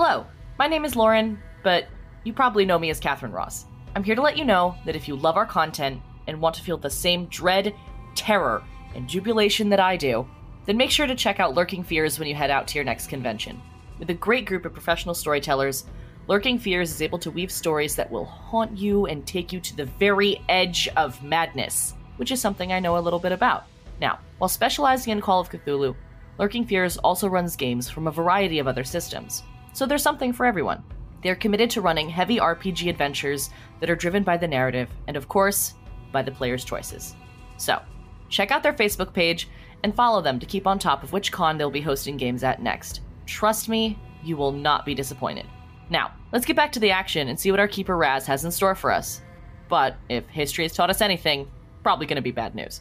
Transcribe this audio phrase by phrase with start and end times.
[0.00, 0.24] Hello,
[0.60, 1.88] my name is Lauren, but
[2.22, 3.64] you probably know me as Catherine Ross.
[3.96, 6.62] I'm here to let you know that if you love our content and want to
[6.62, 7.74] feel the same dread,
[8.14, 8.62] terror,
[8.94, 10.24] and jubilation that I do,
[10.66, 13.08] then make sure to check out Lurking Fears when you head out to your next
[13.08, 13.60] convention.
[13.98, 15.84] With a great group of professional storytellers,
[16.28, 19.76] Lurking Fears is able to weave stories that will haunt you and take you to
[19.76, 23.64] the very edge of madness, which is something I know a little bit about.
[24.00, 25.96] Now, while specializing in Call of Cthulhu,
[26.38, 30.46] Lurking Fears also runs games from a variety of other systems, so there's something for
[30.46, 30.82] everyone.
[31.22, 35.28] They're committed to running heavy RPG adventures that are driven by the narrative and, of
[35.28, 35.74] course,
[36.12, 37.14] by the player's choices.
[37.56, 37.80] So,
[38.28, 39.48] check out their Facebook page
[39.82, 42.62] and follow them to keep on top of which con they'll be hosting games at
[42.62, 43.00] next.
[43.26, 45.46] Trust me, you will not be disappointed.
[45.90, 48.50] Now, let's get back to the action and see what our keeper Raz has in
[48.50, 49.22] store for us.
[49.68, 51.50] But if history has taught us anything,
[51.82, 52.80] probably going to be bad news.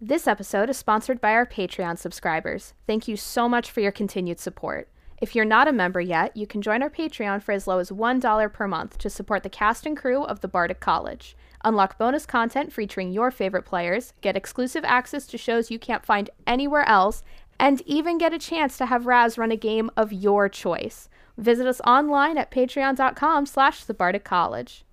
[0.00, 2.74] This episode is sponsored by our Patreon subscribers.
[2.86, 4.88] Thank you so much for your continued support.
[5.22, 7.90] If you're not a member yet, you can join our Patreon for as low as
[7.90, 11.36] $1 per month to support the cast and crew of the Bardic College.
[11.64, 16.28] Unlock bonus content featuring your favorite players, get exclusive access to shows you can't find
[16.46, 17.22] anywhere else,
[17.58, 21.08] and even get a chance to have Raz run a game of your choice.
[21.38, 24.84] Visit us online at patreon.com slash the College.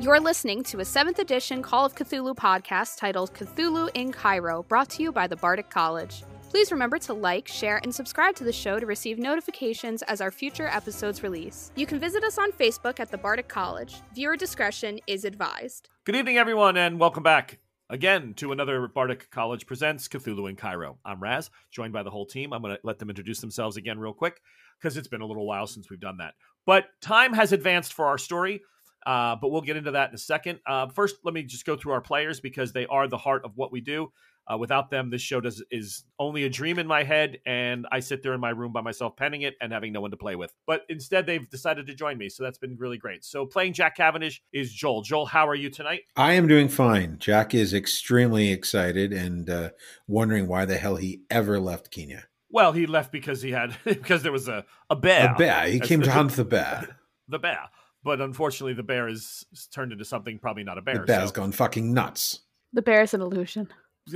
[0.00, 4.88] You're listening to a 7th edition Call of Cthulhu podcast titled Cthulhu in Cairo, brought
[4.90, 6.24] to you by the Bardic College.
[6.48, 10.30] Please remember to like, share, and subscribe to the show to receive notifications as our
[10.30, 11.70] future episodes release.
[11.76, 13.96] You can visit us on Facebook at the Bardic College.
[14.14, 15.90] Viewer discretion is advised.
[16.06, 17.58] Good evening, everyone, and welcome back
[17.90, 20.96] again to another Bardic College Presents Cthulhu in Cairo.
[21.04, 22.54] I'm Raz, joined by the whole team.
[22.54, 24.40] I'm going to let them introduce themselves again real quick
[24.80, 26.32] because it's been a little while since we've done that.
[26.64, 28.62] But time has advanced for our story.
[29.06, 30.60] Uh, but we'll get into that in a second.
[30.66, 33.56] Uh, first, let me just go through our players because they are the heart of
[33.56, 34.12] what we do.
[34.50, 38.00] Uh, without them, this show does is only a dream in my head, and I
[38.00, 40.34] sit there in my room by myself penning it and having no one to play
[40.34, 40.52] with.
[40.66, 43.24] But instead, they've decided to join me, so that's been really great.
[43.24, 45.02] So, playing Jack Cavendish is Joel.
[45.02, 46.00] Joel, how are you tonight?
[46.16, 47.18] I am doing fine.
[47.20, 49.70] Jack is extremely excited and uh,
[50.08, 52.24] wondering why the hell he ever left Kenya.
[52.50, 55.32] Well, he left because he had because there was a a bear.
[55.32, 55.68] A bear.
[55.68, 56.96] He came to hunt the bear.
[57.28, 57.68] The bear
[58.02, 60.98] but unfortunately the bear is turned into something probably not a bear.
[60.98, 61.34] The bear's so.
[61.34, 62.40] gone fucking nuts.
[62.72, 63.68] The bear is an illusion.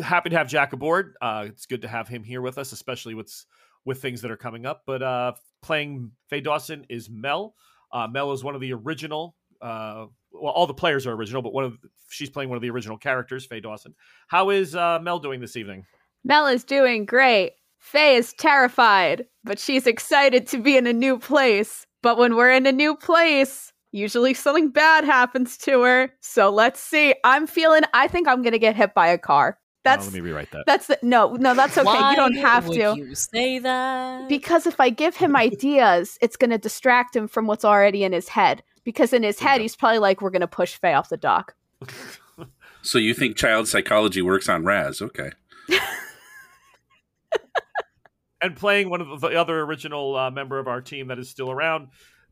[0.02, 1.14] Happy to have Jack aboard.
[1.20, 3.44] Uh, it's good to have him here with us, especially with
[3.84, 4.82] with things that are coming up.
[4.86, 7.54] But uh, playing Faye Dawson is Mel.
[7.92, 9.36] Uh, Mel is one of the original.
[9.60, 12.62] Uh, well, all the players are original, but one of the, she's playing one of
[12.62, 13.94] the original characters, Faye Dawson.
[14.26, 15.84] How is uh, Mel doing this evening?
[16.24, 17.52] Mel is doing great.
[17.78, 21.86] Faye is terrified, but she's excited to be in a new place.
[22.02, 26.12] But when we're in a new place, usually something bad happens to her.
[26.20, 27.14] So let's see.
[27.24, 29.58] I'm feeling I think I'm gonna get hit by a car.
[29.84, 30.64] That's oh, let me rewrite that.
[30.66, 31.84] That's the, no, no, that's okay.
[31.84, 32.96] Why you don't have would to.
[32.96, 37.64] You say that Because if I give him ideas, it's gonna distract him from what's
[37.64, 38.62] already in his head.
[38.82, 41.54] Because in his head, he's probably like, "We're gonna push Faye off the dock."
[42.82, 45.00] so you think child psychology works on Raz?
[45.00, 45.30] Okay.
[48.42, 51.50] and playing one of the other original uh, member of our team that is still
[51.50, 51.88] around,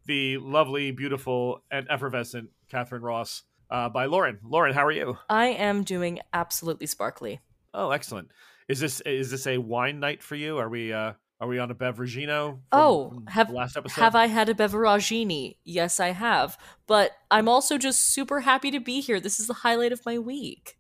[0.07, 4.39] the lovely, beautiful, and effervescent Catherine Ross uh, by Lauren.
[4.43, 5.19] Lauren, how are you?
[5.29, 7.41] I am doing absolutely sparkly.
[7.75, 8.29] Oh, excellent.
[8.69, 10.59] Is this is this a wine night for you?
[10.59, 12.61] Are we uh, are we on a beveragino?
[12.71, 14.01] Oh, have last episode?
[14.01, 15.57] have I had a beveragini?
[15.65, 16.57] Yes, I have.
[16.87, 19.19] But I'm also just super happy to be here.
[19.21, 20.77] This is the highlight of my week.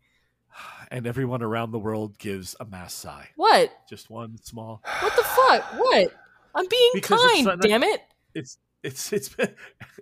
[0.92, 3.30] And everyone around the world gives a mass sigh.
[3.36, 3.72] What?
[3.88, 4.82] Just one small.
[5.00, 5.64] What the fuck?
[5.78, 6.12] What?
[6.54, 7.60] I'm being Because kind.
[7.62, 8.02] damn it.
[8.34, 9.34] It's it's it's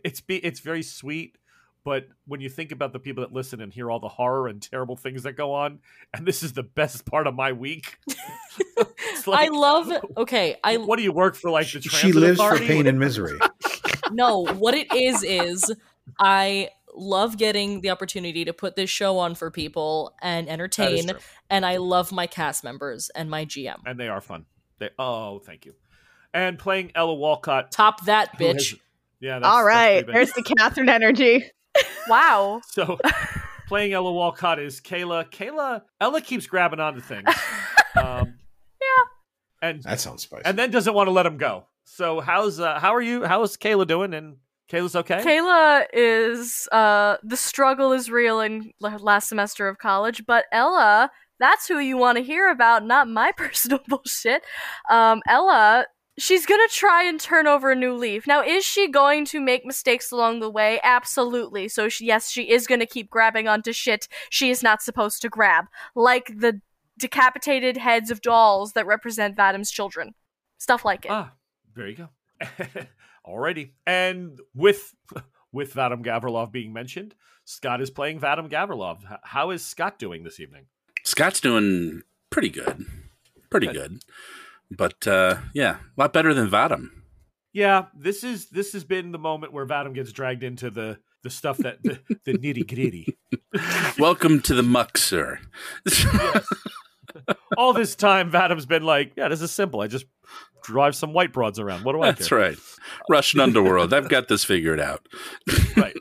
[0.05, 1.37] it's be it's very sweet.
[1.83, 4.61] But when you think about the people that listen and hear all the horror and
[4.61, 5.79] terrible things that go on,
[6.13, 7.97] and this is the best part of my week.
[9.13, 9.93] It's I like, love.
[10.17, 11.51] Okay, I What do you work for?
[11.51, 12.67] Like the She lives authority?
[12.67, 13.39] for pain and misery.
[14.13, 14.47] no.
[14.55, 15.71] What it is is
[16.19, 21.11] I love getting the opportunity to put this show on for people and entertain,
[21.51, 23.77] and I love my cast members and my GM.
[23.85, 24.47] and they are fun.
[24.79, 25.75] They oh, thank you.
[26.33, 27.73] And playing Ella Walcott.
[27.73, 28.71] Top that bitch.
[28.71, 28.75] has-
[29.21, 31.45] yeah, that's, All that's there's the Catherine energy.
[32.09, 32.61] wow.
[32.71, 32.99] So
[33.69, 35.31] playing Ella Walcott is Kayla.
[35.31, 37.29] Kayla Ella keeps grabbing onto things.
[37.97, 38.35] Um,
[38.81, 39.69] Yeah.
[39.69, 40.45] And That sounds spicy.
[40.47, 41.67] and then doesn't want to let him go.
[41.85, 43.25] So how's uh, how are you?
[43.25, 44.15] How is Kayla doing?
[44.15, 44.37] And
[44.71, 45.19] Kayla's okay.
[45.19, 51.11] Kayla is uh the struggle is real in l- last semester of college, but Ella,
[51.41, 54.43] that's who you want to hear about, not my personal bullshit.
[54.89, 55.87] Um Ella,
[56.19, 58.27] she's going to try and turn over a new leaf.
[58.27, 60.81] Now, is she going to make mistakes along the way?
[60.83, 61.69] Absolutely.
[61.69, 65.23] So she, yes, she is going to keep grabbing onto shit she is not supposed
[65.23, 66.61] to grab, like the
[66.99, 70.15] decapitated heads of dolls that represent Vadim's children.
[70.59, 71.11] Stuff like it.
[71.11, 71.33] Ah,
[71.75, 72.09] there you go.
[73.27, 73.71] Alrighty.
[73.87, 74.95] And with
[75.53, 77.15] with Vadim Gavrilov being mentioned,
[77.45, 78.99] Scott is playing Vadim Gavrilov.
[79.11, 80.67] H- How is Scott doing this evening?
[81.05, 82.85] Scott's doing pretty good,
[83.51, 83.75] pretty Good.
[83.77, 84.03] good.
[84.71, 86.89] But uh, yeah, a lot better than Vadim.
[87.53, 91.31] Yeah, this is this has been the moment where Vadim gets dragged into the the
[91.31, 93.19] stuff that the, the nitty gritty.
[93.99, 95.41] Welcome to the muck, sir.
[97.57, 99.81] All this time, Vadim's been like, "Yeah, this is simple.
[99.81, 100.07] I just
[100.63, 101.85] drive some white broads around.
[101.85, 102.57] What do I That's care?" right.
[103.09, 103.93] Russian underworld.
[103.93, 105.07] I've got this figured out.
[105.77, 105.97] right.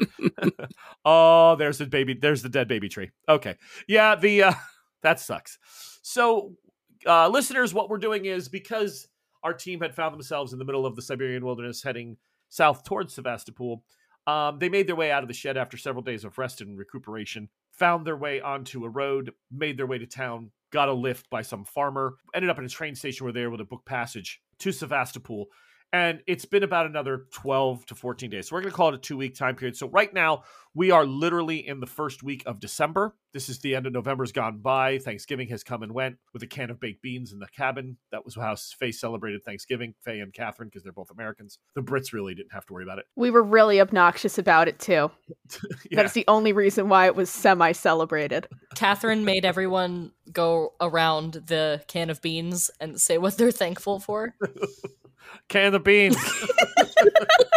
[1.06, 2.14] oh, there's the baby.
[2.14, 3.10] There's the dead baby tree.
[3.28, 3.56] Okay.
[3.88, 4.54] Yeah, the uh,
[5.04, 5.58] that sucks.
[6.04, 6.54] So,
[7.06, 9.08] uh, listeners, what we're doing is because
[9.44, 12.18] our team had found themselves in the middle of the Siberian wilderness, heading
[12.50, 13.84] south towards Sevastopol.
[14.28, 16.78] Um, they made their way out of the shed after several days of rest and
[16.78, 17.50] recuperation.
[17.78, 21.42] Found their way onto a road, made their way to town, got a lift by
[21.42, 24.42] some farmer, ended up in a train station where they were able to book passage
[24.60, 25.48] to Sevastopol
[25.92, 28.48] and it's been about another 12 to 14 days.
[28.48, 29.76] So we're going to call it a two week time period.
[29.76, 30.44] So right now,
[30.80, 33.14] we are literally in the first week of December.
[33.34, 34.98] This is the end of November's gone by.
[34.98, 37.98] Thanksgiving has come and went with a can of baked beans in the cabin.
[38.14, 41.60] That was how Faye celebrated Thanksgiving, Faye and Catherine, because they're both Americans.
[41.76, 43.08] The Brits really didn't have to worry about it.
[43.18, 45.12] We were really obnoxious about it too.
[45.90, 46.04] Yeah.
[46.04, 48.48] That's the only reason why it was semi celebrated.
[48.76, 54.36] Catherine made everyone go around the can of beans and say what they're thankful for.
[55.50, 56.16] can of beans.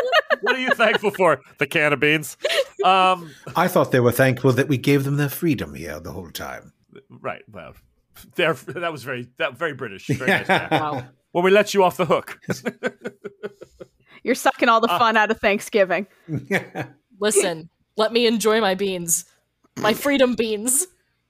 [0.42, 1.40] what are you thankful for?
[1.58, 2.36] The can of beans.
[2.84, 6.30] Um, I thought they were thankful that we gave them their freedom here the whole
[6.30, 6.72] time.
[7.08, 7.42] right.
[7.50, 7.74] Well.
[8.36, 10.06] That was very that very British.
[10.06, 11.04] Very nice, Wow.
[11.32, 12.38] when we let you off the hook.
[14.22, 16.06] You're sucking all the Uh, fun out of Thanksgiving.
[17.20, 19.24] Listen, let me enjoy my beans.
[19.78, 20.86] My freedom beans.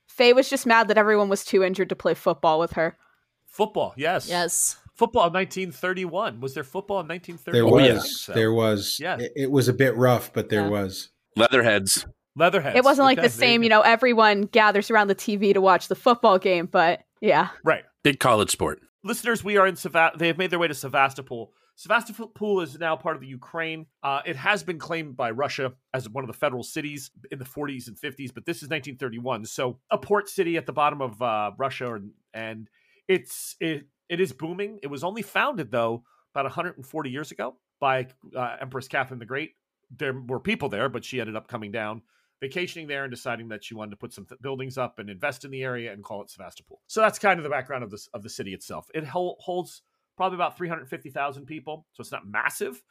[0.06, 2.98] Faye was just mad that everyone was too injured to play football with her.
[3.46, 4.28] Football, yes.
[4.28, 4.76] Yes.
[4.94, 6.40] Football in 1931.
[6.40, 7.52] Was there football in 1931?
[7.52, 8.24] there Oh, was, yeah.
[8.26, 8.32] So.
[8.32, 8.98] there was.
[9.00, 9.16] Yeah.
[9.18, 10.68] It, it was a bit rough, but there Yeah.
[10.68, 11.10] was.
[11.36, 12.06] Leatherheads.
[12.36, 12.76] Leatherheads.
[12.76, 15.88] It wasn't like Okay, the same, you know, everyone gathers around the TV to watch
[15.88, 17.48] the football game, but yeah.
[17.64, 17.84] Right.
[18.02, 18.80] Big college sport.
[19.04, 20.18] Listeners, we are in Sevastopol.
[20.18, 21.52] They have made their way to Sevastopol.
[21.74, 23.86] Sevastopol is now part of the Ukraine.
[24.02, 27.44] Uh, it has been claimed by Russia as one of the federal cities in the
[27.44, 29.46] 40s and 50s, but this is 1931.
[29.46, 32.68] So a port city at the bottom of uh, Russia, and, and
[33.08, 34.78] it's it it is booming.
[34.82, 36.04] It was only founded though
[36.34, 39.52] about 140 years ago by uh, Empress Catherine the Great.
[39.96, 42.02] There were people there, but she ended up coming down,
[42.38, 45.46] vacationing there, and deciding that she wanted to put some th- buildings up and invest
[45.46, 46.82] in the area and call it Sevastopol.
[46.88, 48.86] So that's kind of the background of this of the city itself.
[48.94, 49.80] It hol- holds
[50.18, 52.82] probably about 350,000 people, so it's not massive.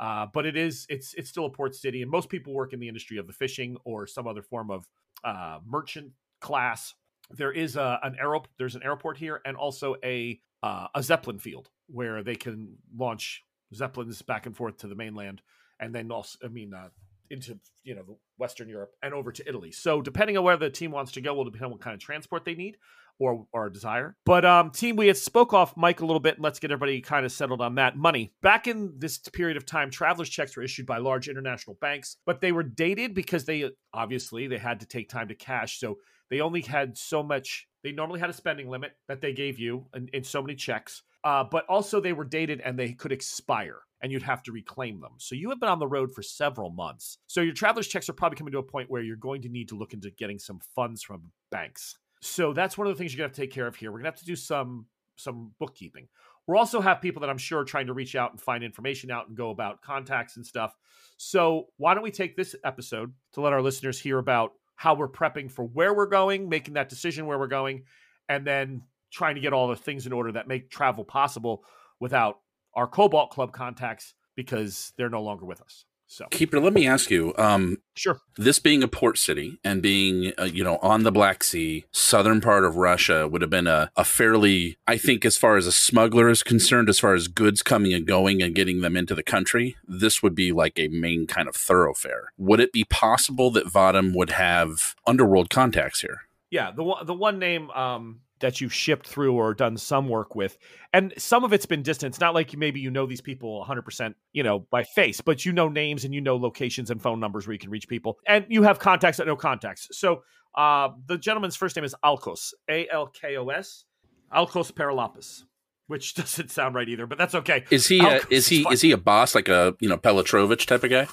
[0.00, 2.80] Uh, but it is it's it's still a port city, and most people work in
[2.80, 4.88] the industry of the fishing or some other form of
[5.22, 6.10] uh, merchant
[6.40, 6.94] class.
[7.30, 11.38] There is a, an aero there's an airport here, and also a uh, a zeppelin
[11.38, 13.42] field where they can launch
[13.74, 15.42] zeppelins back and forth to the mainland,
[15.80, 16.88] and then also I mean uh,
[17.30, 19.72] into you know Western Europe and over to Italy.
[19.72, 22.00] So depending on where the team wants to go, will depend on what kind of
[22.00, 22.76] transport they need
[23.18, 24.16] or or desire.
[24.24, 27.00] But um, team, we had spoke off Mike a little bit, and let's get everybody
[27.00, 27.96] kind of settled on that.
[27.96, 32.16] Money back in this period of time, travelers checks were issued by large international banks,
[32.26, 35.98] but they were dated because they obviously they had to take time to cash, so
[36.30, 37.66] they only had so much.
[37.82, 41.02] They normally had a spending limit that they gave you in, in so many checks,
[41.22, 45.00] uh, but also they were dated and they could expire and you'd have to reclaim
[45.00, 45.12] them.
[45.18, 47.18] So you have been on the road for several months.
[47.26, 49.68] So your traveler's checks are probably coming to a point where you're going to need
[49.70, 51.96] to look into getting some funds from banks.
[52.20, 53.90] So that's one of the things you're gonna have to take care of here.
[53.90, 56.08] We're gonna have to do some some bookkeeping.
[56.46, 59.10] We'll also have people that I'm sure are trying to reach out and find information
[59.10, 60.74] out and go about contacts and stuff.
[61.16, 65.08] So why don't we take this episode to let our listeners hear about how we're
[65.08, 67.84] prepping for where we're going, making that decision where we're going,
[68.28, 71.64] and then trying to get all the things in order that make travel possible
[72.00, 72.40] without
[72.74, 75.84] our Cobalt Club contacts because they're no longer with us.
[76.14, 77.34] So Keeper, let me ask you.
[77.36, 78.20] Um, sure.
[78.36, 82.40] this being a port city and being uh, you know on the black sea southern
[82.40, 85.72] part of russia would have been a, a fairly i think as far as a
[85.72, 89.22] smuggler is concerned as far as goods coming and going and getting them into the
[89.22, 93.66] country this would be like a main kind of thoroughfare would it be possible that
[93.66, 98.74] vadim would have underworld contacts here Yeah, the one the one name um, that you've
[98.74, 100.58] shipped through or done some work with,
[100.92, 102.20] and some of it's been distant.
[102.20, 105.46] Not like you, maybe you know these people 100, percent you know, by face, but
[105.46, 108.18] you know names and you know locations and phone numbers where you can reach people,
[108.26, 109.88] and you have contacts that know contacts.
[109.92, 110.24] So
[110.54, 113.84] uh, the gentleman's first name is Alkos, A L K O S,
[114.30, 115.44] Alkos Paralapis,
[115.86, 117.64] which doesn't sound right either, but that's okay.
[117.70, 120.84] is he a, is he is he a boss like a you know Pelotrovich type
[120.84, 121.06] of guy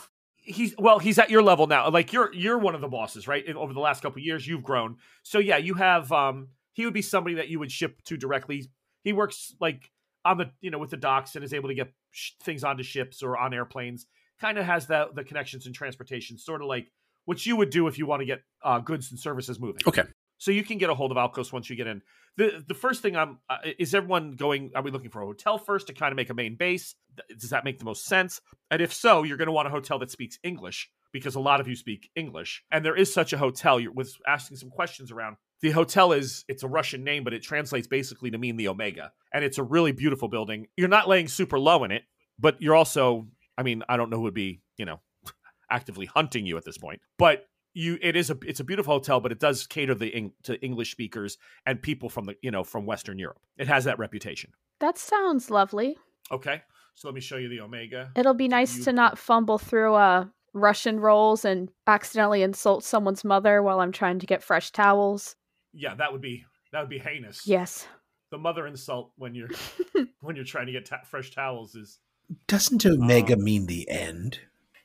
[0.43, 3.47] he's well he's at your level now like you're you're one of the bosses right
[3.49, 6.93] over the last couple of years you've grown so yeah you have um he would
[6.93, 8.69] be somebody that you would ship to directly.
[9.03, 9.91] He works like
[10.23, 12.83] on the you know with the docks and is able to get sh- things onto
[12.83, 14.05] ships or on airplanes.
[14.39, 16.91] Kind of has the the connections in transportation, sort of like
[17.25, 19.81] what you would do if you want to get uh, goods and services moving.
[19.87, 20.03] Okay.
[20.37, 22.01] So you can get a hold of Alkos once you get in.
[22.35, 24.71] the The first thing I'm uh, is everyone going?
[24.75, 26.95] Are we looking for a hotel first to kind of make a main base?
[27.37, 28.41] Does that make the most sense?
[28.71, 31.59] And if so, you're going to want a hotel that speaks English because a lot
[31.59, 33.79] of you speak English, and there is such a hotel.
[33.79, 35.35] You're with asking some questions around.
[35.61, 39.11] The hotel is it's a Russian name, but it translates basically to mean the Omega,
[39.33, 40.67] and it's a really beautiful building.
[40.75, 42.03] You're not laying super low in it,
[42.39, 43.27] but you're also,
[43.57, 44.99] I mean, I don't know who would be, you know,
[45.69, 49.21] actively hunting you at this point, but you it is a it's a beautiful hotel
[49.21, 52.85] but it does cater the to english speakers and people from the you know from
[52.85, 54.51] western europe it has that reputation
[54.81, 55.95] That sounds lovely.
[56.29, 56.63] okay
[56.95, 59.93] so let me show you the omega It'll be nice You- to not fumble through
[59.93, 65.37] uh, Russian rolls and accidentally insult someone's mother while I'm trying to get fresh towels.
[65.73, 67.87] Yeah that would be that would be heinous Yes.
[68.31, 69.49] the mother insult when you're
[70.21, 71.99] when you're trying to get ta- fresh towels is
[72.47, 74.39] Doesn't Omega Um, mean the end?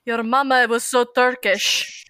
[0.04, 2.04] Your mama was so Turkish.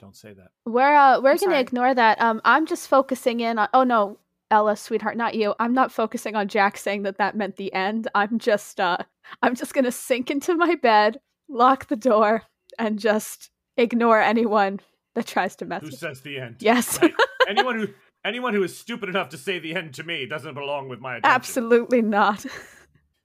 [0.00, 1.60] don't say that We're uh, we're I'm gonna sorry.
[1.60, 2.20] ignore that.
[2.20, 3.68] Um, I'm just focusing in on.
[3.74, 4.18] Oh no,
[4.50, 5.54] Ella, sweetheart, not you.
[5.58, 8.08] I'm not focusing on Jack saying that that meant the end.
[8.14, 8.98] I'm just uh,
[9.42, 12.42] I'm just gonna sink into my bed, lock the door,
[12.78, 14.80] and just ignore anyone
[15.14, 15.82] that tries to mess.
[15.82, 17.12] who with says the end Yes, Right.
[17.48, 17.88] anyone who
[18.24, 21.16] anyone who is stupid enough to say the end to me doesn't belong with my
[21.16, 21.34] attention.
[21.34, 22.44] absolutely not.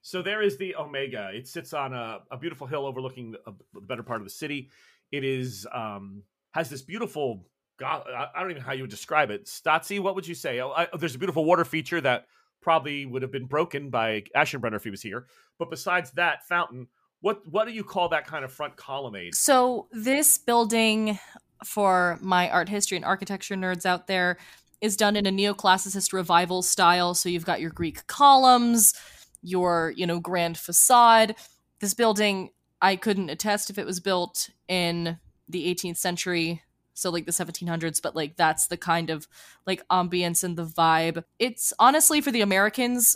[0.06, 1.30] So there is the Omega.
[1.34, 4.70] It sits on a, a beautiful hill overlooking the, the better part of the city.
[5.14, 7.48] It is um has this beautiful.
[7.80, 9.46] God, I I don't even know how you would describe it.
[9.46, 10.60] Stotzi, what would you say?
[10.60, 12.26] Oh, I, there's a beautiful water feature that
[12.62, 15.26] probably would have been broken by Ashenbrenner if he was here.
[15.58, 16.88] But besides that fountain,
[17.22, 19.34] what what do you call that kind of front colonnade?
[19.36, 21.18] So this building,
[21.66, 24.38] for my art history and architecture nerds out there,
[24.82, 27.14] is done in a neoclassicist revival style.
[27.14, 28.94] So you've got your Greek columns,
[29.42, 31.36] your you know grand facade.
[31.80, 32.52] This building,
[32.82, 35.18] I couldn't attest if it was built in
[35.48, 36.62] the 18th century,
[36.94, 39.28] so like the 1700s, but like that's the kind of
[39.66, 41.24] like ambience and the vibe.
[41.40, 43.16] It's honestly for the Americans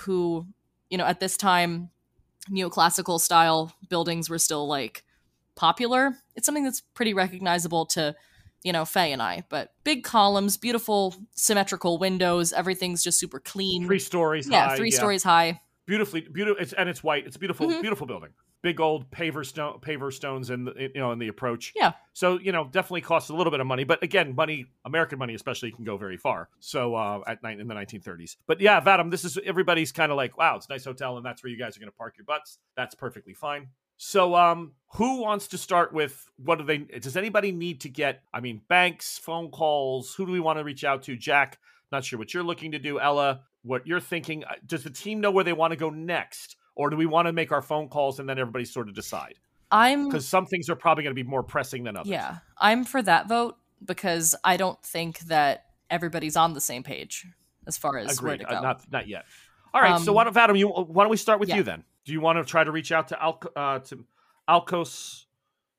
[0.00, 0.46] who,
[0.90, 1.90] you know, at this time
[2.50, 5.04] neoclassical style buildings were still like
[5.56, 6.14] popular.
[6.36, 8.14] It's something that's pretty recognizable to,
[8.62, 9.44] you know, Faye and I.
[9.48, 13.86] But big columns, beautiful symmetrical windows, everything's just super clean.
[13.86, 14.76] Three stories yeah, high.
[14.76, 15.60] three stories high.
[15.86, 17.80] beautifully beautiful it's, and it's white it's a beautiful Mhm.
[17.80, 21.72] beautiful building big old paver stone paver stones in the you know in the approach
[21.76, 21.92] Yeah.
[22.12, 25.34] so you know definitely costs a little bit of money but again money american money
[25.34, 29.12] especially can go very far so uh at night in the 1930s but yeah vadim
[29.12, 31.56] this is everybody's kind of like wow it's a nice hotel and that's where you
[31.58, 35.58] guys are going to park your butts that's perfectly fine so um who wants to
[35.58, 40.14] start with what do they does anybody need to get i mean banks phone calls
[40.14, 41.16] who do we want to reach out to?
[41.16, 41.58] Jack
[41.92, 42.98] not sure what you're looking to do.
[42.98, 44.44] Ella what you're thinking.
[44.44, 46.56] Uh, does the team know where they want to go next?
[46.74, 49.34] Or do we want to make our phone calls and then everybody sort of decide?
[49.70, 52.10] I'm because some things are probably going to be more pressing than others.
[52.10, 57.26] Yeah, I'm for that vote because I don't think that everybody's on the same page
[57.66, 58.46] as far as where agreed.
[58.46, 58.58] to go.
[58.58, 59.24] Uh, not not yet.
[59.74, 61.56] All right so Um, why don't Vadim, you why don't we start with yeah.
[61.56, 64.04] you then do you want to try to reach out to Al, uh, to
[64.48, 65.24] alkos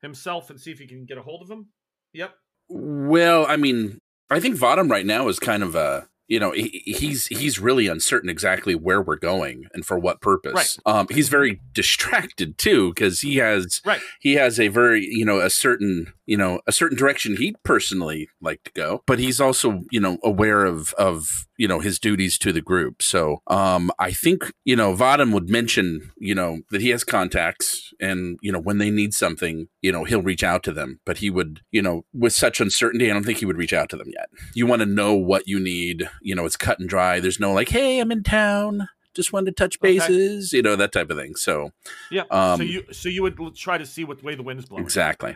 [0.02, 1.68] himself and see if you can get a hold of him
[2.14, 2.36] yep
[2.70, 6.84] Well, I mean, I think Vadim right now is kind of a you know he,
[6.86, 10.78] he's he's really uncertain exactly where we're going and for what purpose.
[10.86, 10.94] Right.
[10.94, 15.40] Um, he's very distracted too because he has right he has a very you know
[15.40, 19.84] a certain you know a certain direction he'd personally like to go but he's also
[19.90, 23.02] you know aware of of you know his duties to the group.
[23.02, 27.94] So um i think you know Vadim would mention you know that he has contacts
[28.00, 31.00] and you know when they need something you know he'll reach out to them.
[31.06, 33.90] But he would you know with such uncertainty i don't think he would reach out
[33.90, 34.30] to them yet.
[34.54, 36.10] You want to know what you need.
[36.22, 37.20] You know it's cut and dry.
[37.20, 38.88] There's no like hey i'm in town.
[39.16, 39.98] Just wanted to touch Okay.
[39.98, 41.36] bases you know that type of thing.
[41.36, 41.72] So
[42.12, 42.24] yeah.
[42.30, 44.84] Um, so you so you would try to see what way the wind's blowing.
[44.84, 45.36] Exactly.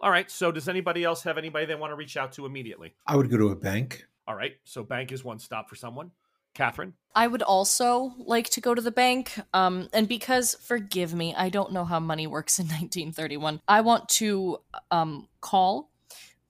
[0.00, 0.30] All right.
[0.30, 2.94] So does anybody else have anybody they want to reach out to immediately?
[3.06, 4.04] I would go to a bank.
[4.26, 6.10] All right so bank is one stop for someone
[6.54, 9.38] catherine I would also like to go to the bank.
[9.52, 14.08] Um, and because, forgive me, I don't know how money works in 1931, I want
[14.20, 14.58] to
[14.90, 15.90] um, call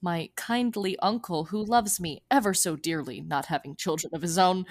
[0.01, 4.65] my kindly uncle who loves me ever so dearly, not having children of his own,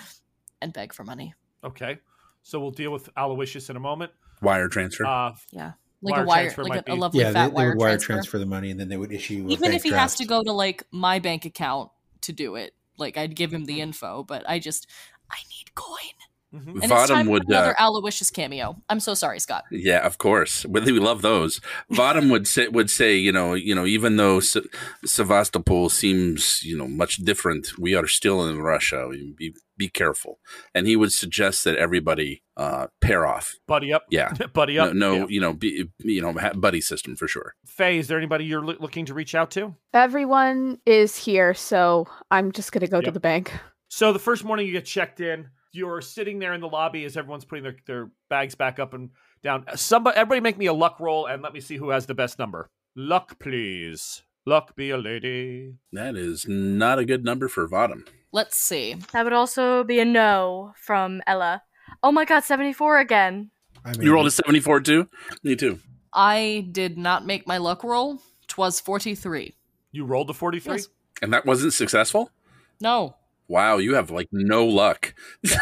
[0.62, 1.34] and beg for money.
[1.64, 2.00] okay
[2.42, 5.74] so we'll deal with aloysius in a moment wire transfer uh Yeah.
[6.02, 7.70] Like Wire a wire, transfer like might a, a lovely yeah, they, fat they wire,
[7.70, 8.14] would wire transfer.
[8.14, 8.38] transfer.
[8.40, 9.46] the money and then they would issue.
[9.48, 11.92] A Even bank if he has to go to like my bank account
[12.24, 13.66] to do it, like I'd give him Mm-hmm.
[13.66, 14.88] the info, but I just,
[15.32, 16.14] I need coin.
[16.54, 16.68] Mhm.
[16.68, 18.76] And it's time Vadim for would another uh, Aloysius cameo.
[18.90, 19.64] I'm so sorry, Scott.
[19.72, 20.66] Yeah, of course.
[20.66, 21.60] We we love those.
[21.92, 24.62] Vadim would say would say, you know, you know, even though Se-
[25.06, 29.10] Sevastopol seems, you know, much different, we are still in Russia.
[29.38, 30.40] Be be careful.
[30.76, 33.56] And he would suggest that everybody uh, pair off.
[33.68, 34.04] Buddy up.
[34.12, 34.32] Yeah.
[34.54, 34.94] Buddy up.
[34.94, 35.26] no Yeah.
[35.30, 37.56] you know, be, you know, ha- buddy system for sure.
[37.66, 39.74] Faye, is there anybody you're loo- looking to reach out to?
[39.94, 43.52] Everyone is here, so I'm just gonna go to the bank.
[43.90, 47.18] So the first morning you get checked in, you're sitting there in the lobby as
[47.18, 49.10] everyone's putting their, their bags back up and
[49.44, 49.66] down.
[49.76, 52.40] Somebody, everybody, make me a luck roll and let me see who has the best
[52.40, 52.70] number.
[52.96, 54.22] Luck, please.
[54.46, 55.74] Luck be a lady.
[55.92, 58.08] That is not a good number for Vadim.
[58.32, 58.96] Let's see.
[59.12, 61.64] That would also be a no from Ella.
[62.02, 63.52] Oh my god, 74 again.
[63.86, 65.10] I mean, You rolled a 74 too?
[65.44, 65.80] Me too.
[66.14, 68.22] I did not make my luck roll.
[68.48, 69.56] Twas 43.
[69.92, 70.74] You rolled a 43?
[70.74, 70.88] Yes.
[71.22, 72.30] And that wasn't successful?
[72.82, 73.16] No.
[73.48, 75.14] Wow, you have like no luck.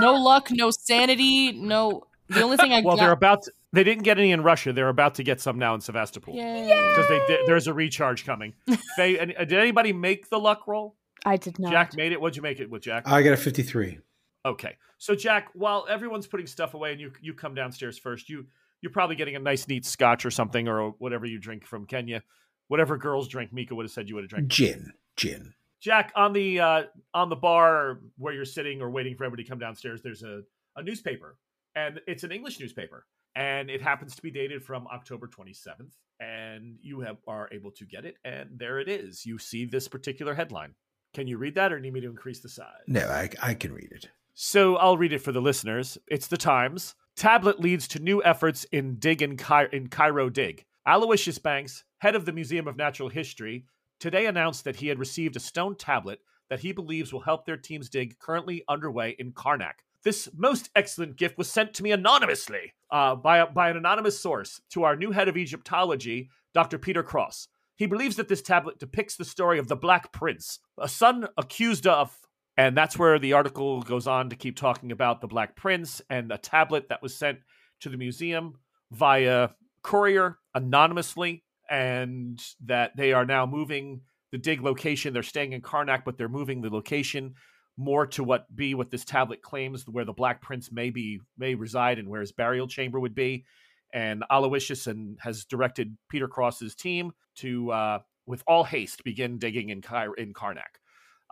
[0.00, 2.04] No luck, no sanity, no.
[2.28, 3.02] The only thing I Well, got.
[3.02, 4.72] they're about to, they didn't get any in Russia.
[4.72, 6.34] They're about to get some now in Sevastopol.
[6.34, 6.64] Yay.
[6.88, 8.54] Because they did, there's a recharge coming.
[8.96, 10.96] Faye, any- uh, did anybody make the luck roll?
[11.24, 11.70] I did not.
[11.70, 12.20] Jack made it.
[12.20, 13.04] What'd you make it with Jack?
[13.06, 13.98] I got a 53.
[14.46, 14.76] Okay.
[14.98, 18.46] So Jack, while everyone's putting stuff away and you you come downstairs first, you
[18.80, 22.22] you're probably getting a nice neat scotch or something or whatever you drink from Kenya.
[22.68, 24.48] Whatever girls drink, Mika would have said you would have drank.
[24.48, 24.92] Gin.
[25.16, 25.54] Gin.
[25.84, 29.48] Jack, on the uh on the bar where you're sitting or waiting for everybody to
[29.50, 30.40] come downstairs, there's a,
[30.76, 31.36] a newspaper.
[31.76, 33.04] And it's an English newspaper.
[33.36, 35.92] And it happens to be dated from October 27th.
[36.20, 38.16] And you have are able to get it.
[38.24, 39.26] And there it is.
[39.26, 40.74] You see this particular headline.
[41.12, 42.66] Can you read that or need me to increase the size?
[42.88, 44.08] No, I, I can read it.
[44.32, 45.98] So I'll read it for the listeners.
[46.08, 46.94] It's the Times.
[47.14, 49.38] Tablet leads to new efforts in dig in,
[49.72, 50.64] in Cairo dig.
[50.86, 53.66] Aloysius Banks, head of the Museum of Natural History,
[54.00, 56.20] today announced that he had received a stone tablet
[56.50, 59.80] that he believes will help their team's dig currently underway in Karnak.
[60.02, 64.60] This most excellent gift was sent to me anonymously uh, by, by an anonymous source
[64.70, 66.78] to our new head of Egyptology, Dr.
[66.78, 67.48] Peter Cross.
[67.76, 71.86] He believes that this tablet depicts the story of the Black Prince, a son accused
[71.86, 72.16] of
[72.56, 76.30] and that's where the article goes on to keep talking about the Black Prince and
[76.30, 77.40] a tablet that was sent
[77.80, 78.54] to the museum
[78.92, 79.50] via
[79.82, 81.42] courier anonymously,
[81.74, 85.12] and that they are now moving the dig location.
[85.12, 87.34] They're staying in Karnak, but they're moving the location
[87.76, 91.56] more to what be what this tablet claims where the Black Prince may be may
[91.56, 93.44] reside and where his burial chamber would be.
[93.92, 99.70] And Aloysius and has directed Peter Cross's team to, uh, with all haste, begin digging
[99.70, 100.78] in, Ky- in Karnak.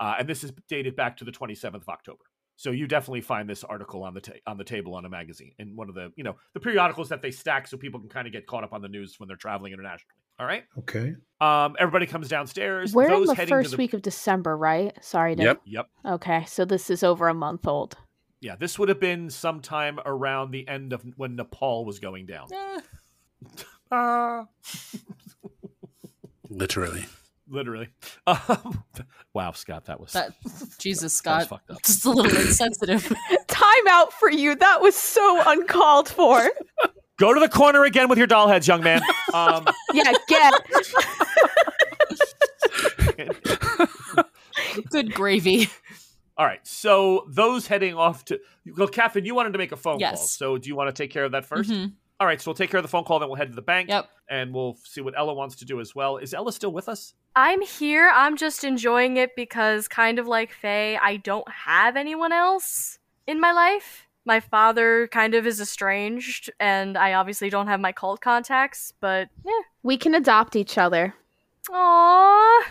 [0.01, 2.25] Uh, and this is dated back to the 27th of October.
[2.57, 5.53] So you definitely find this article on the ta- on the table on a magazine
[5.59, 8.27] in one of the you know the periodicals that they stack so people can kind
[8.27, 10.22] of get caught up on the news when they're traveling internationally.
[10.39, 10.65] All right.
[10.81, 11.15] Okay.
[11.41, 12.95] Um, everybody comes downstairs.
[12.95, 14.97] We're in the heading first to the, week of December, right?
[15.05, 15.43] Sorry to.
[15.43, 15.63] Yep.
[15.65, 15.89] Yep.
[16.07, 17.97] Okay, so this is over a month old.
[18.41, 22.49] Yeah, this would have been sometime around the end of when Nepal was going down.
[22.53, 22.81] Eh,
[23.95, 24.47] Ah.
[26.49, 27.05] Literally.
[27.49, 27.89] Literally.
[28.27, 28.83] Um,
[29.35, 30.33] wow, Scott, that was that
[30.79, 31.49] Jesus, that was Scott.
[31.49, 31.83] fucked up.
[31.83, 33.13] Just a little insensitive.
[33.49, 34.55] Time out for you.
[34.55, 36.49] That was so uncalled for.
[37.23, 39.01] Go to the corner again with your doll heads, young man.
[39.33, 40.53] Um, yeah, get.
[44.91, 45.69] Good gravy.
[46.37, 46.61] All right.
[46.67, 48.41] So those heading off to
[48.77, 50.17] well, Catherine, you wanted to make a phone call.
[50.17, 51.93] So do you want to take care of that 1st Mhm.
[52.21, 52.41] All right.
[52.43, 53.89] So we'll take care of the phone call, then we'll head to the bank.
[53.89, 54.11] Yep.
[54.29, 56.17] And we'll see what Ella wants to do as well.
[56.19, 57.15] Is Ella still with us?
[57.37, 58.11] I'm here.
[58.13, 63.41] I'm just enjoying it because, kind of like Faye, I don't have anyone else in
[63.41, 64.09] my life.
[64.25, 69.29] My father kind of is estranged, and I obviously don't have my cult contacts, but
[69.45, 69.53] yeah.
[69.83, 71.15] We can adopt each other.
[71.69, 72.63] Aww.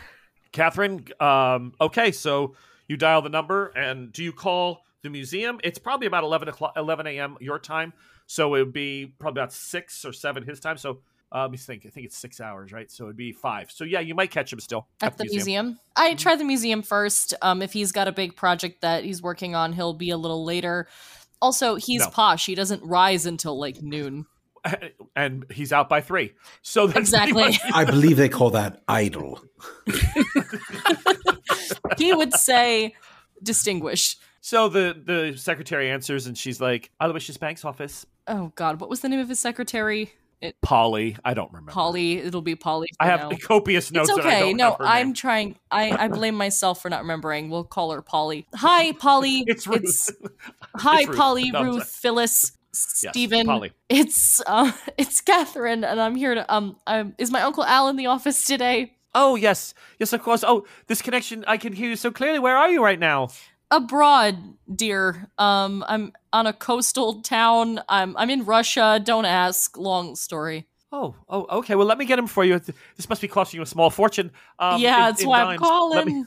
[0.51, 2.55] Catherine, um, okay, so
[2.87, 5.59] you dial the number, and do you call the museum?
[5.63, 7.37] It's probably about 11 o'clock, 11 a.m.
[7.39, 7.93] your time,
[8.27, 10.99] so it would be probably about 6 or 7 his time, so
[11.33, 11.85] uh, let me think.
[11.85, 12.91] I think it's 6 hours, right?
[12.91, 13.71] So it'd be 5.
[13.71, 15.79] So yeah, you might catch him still At the museum.
[15.95, 17.33] I try the museum first.
[17.41, 20.43] Um, if he's got a big project that he's working on, he'll be a little
[20.43, 20.87] later.
[21.41, 22.09] Also, he's No.
[22.09, 22.45] posh.
[22.45, 24.25] He doesn't rise until like noon.
[25.15, 26.33] And he's out by 3.
[26.61, 27.33] So that's Exactly.
[27.43, 29.41] much- I believe they call that idle.
[31.97, 32.95] he would say
[33.43, 34.17] distinguish.
[34.41, 39.01] So the the secretary answers, and she's like, "Aloysius Banks' office." Oh God, what was
[39.01, 40.13] the name of his secretary?
[40.61, 41.71] Polly, I don't remember.
[41.71, 42.17] Polly.
[42.17, 42.87] It'll be Polly.
[42.99, 43.37] I have now.
[43.41, 44.09] copious notes.
[44.09, 44.39] It's I okay.
[44.39, 45.55] don't No, I'm trying.
[45.69, 47.49] I, I blame myself for not remembering.
[47.49, 48.47] We'll call her Polly.
[48.55, 49.43] Hi, Polly.
[49.47, 50.09] It's Ruth.
[50.75, 51.17] hi, It's Ruth.
[51.17, 51.89] Polly, No, Ruth.
[51.89, 53.45] Phyllis, Stephen.
[53.45, 53.71] Polly.
[53.89, 57.95] It's uh, it's Catherine, and I'm here to um, um, is my uncle Al in
[57.95, 58.93] the office today?
[59.13, 60.43] Oh yes, yes, of course.
[60.45, 62.39] Oh, this connection, I can hear you so clearly.
[62.39, 63.29] Where are you right now?
[63.71, 64.37] Abroad,
[64.73, 65.29] dear.
[65.37, 67.79] Um, I'm on a coastal town.
[67.89, 69.01] I'm I'm in Russia.
[69.03, 69.77] Don't ask.
[69.77, 70.67] Long story.
[70.91, 71.75] Oh, oh, okay.
[71.75, 72.59] Well, let me get him for you.
[72.59, 74.31] This must be costing you a small fortune.
[74.59, 75.61] Um, yeah, in- that's in why I'm dimes.
[75.61, 76.25] Me- calling.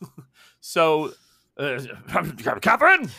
[0.60, 1.12] so,
[1.58, 1.80] uh,
[2.62, 3.10] Catherine,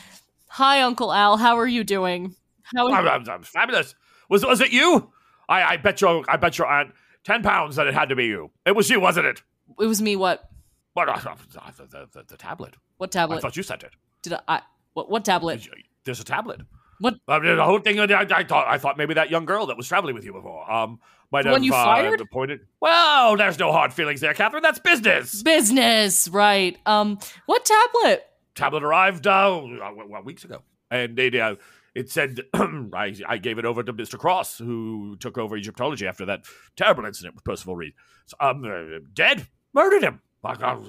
[0.49, 1.37] Hi, Uncle Al.
[1.37, 2.35] How are you doing?
[2.75, 3.95] How I'm, I'm- I'm fabulous.
[4.29, 5.11] Was was it you?
[5.49, 8.25] I, I bet your I bet your aunt ten pounds that it had to be
[8.25, 8.51] you.
[8.65, 9.41] It was you, wasn't it?
[9.79, 10.15] it was me.
[10.15, 10.49] What?
[10.97, 11.35] What uh,
[11.77, 12.73] the, the, the, the tablet?
[12.97, 13.35] What tablet?
[13.35, 13.93] I thought you sent it.
[14.23, 14.39] Did I?
[14.47, 14.61] I
[14.95, 15.11] what?
[15.11, 15.67] What tablet?
[16.05, 16.61] There's a tablet.
[16.99, 17.19] What?
[17.27, 17.99] I mean, the whole thing.
[17.99, 20.69] I, I thought I thought maybe that young girl that was traveling with you before
[20.71, 22.23] um might The have you uh, fired?
[22.31, 22.61] pointed.
[22.81, 24.63] Well, there's no hard feelings there, Catherine.
[24.63, 25.43] That's business.
[25.43, 26.75] Business, right?
[26.87, 28.25] Um, what tablet?
[28.55, 31.57] tablet arrived uh, well, well, weeks ago, and it uh,
[31.93, 36.25] it said I, I gave it over to Mister Cross, who took over Egyptology after
[36.25, 37.93] that terrible incident with Percival Reed.
[38.25, 40.21] So, um, uh, dead, murdered him.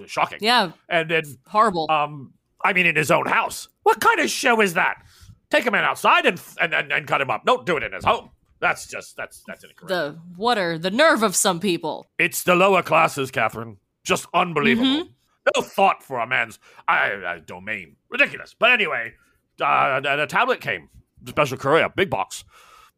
[0.06, 0.38] Shocking.
[0.40, 1.86] Yeah, And then, horrible.
[1.90, 2.32] um,
[2.64, 3.68] I mean, in his own house.
[3.82, 5.02] What kind of show is that?
[5.50, 7.44] Take a man outside and and, and, and cut him up.
[7.46, 8.30] Don't do it in his home.
[8.60, 9.88] That's just that's that's incorrect.
[9.88, 12.06] the what are the nerve of some people?
[12.18, 13.76] It's the lower classes, Catherine.
[14.04, 15.08] Just unbelievable.
[15.56, 17.96] No thought for a man's uh, uh, domain.
[18.10, 18.54] Ridiculous.
[18.58, 19.14] But anyway,
[19.62, 20.88] uh, the, the tablet came.
[21.26, 22.44] Special courier, big box.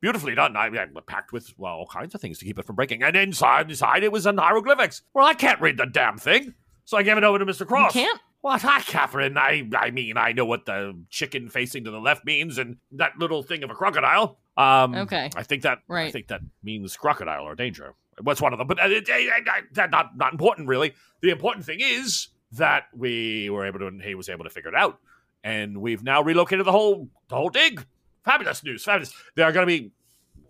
[0.00, 0.56] Beautifully done.
[0.56, 3.02] I, I packed with well, all kinds of things to keep it from breaking.
[3.02, 5.02] And inside, inside it was in hieroglyphics.
[5.12, 7.68] Well, I can't read the damn thing, so I gave it over to Mister You
[7.68, 7.92] Cross.
[7.92, 8.20] can't.
[8.40, 9.36] What, hi, Catherine?
[9.36, 13.18] I, I mean, I know what the chicken facing to the left means, and that
[13.18, 14.38] little thing of a crocodile.
[14.56, 15.28] Um, Okay.
[15.36, 17.94] I think that I think that means crocodile or danger.
[18.22, 18.66] What's one of them?
[18.66, 20.94] But uh, it, not not important really.
[21.20, 24.70] The important thing is that we were able to, and he was able to figure
[24.70, 24.98] it out,
[25.44, 27.84] and we've now relocated the whole the whole dig.
[28.24, 29.12] Fabulous news, fabulous.
[29.35, 29.92] They are going to be.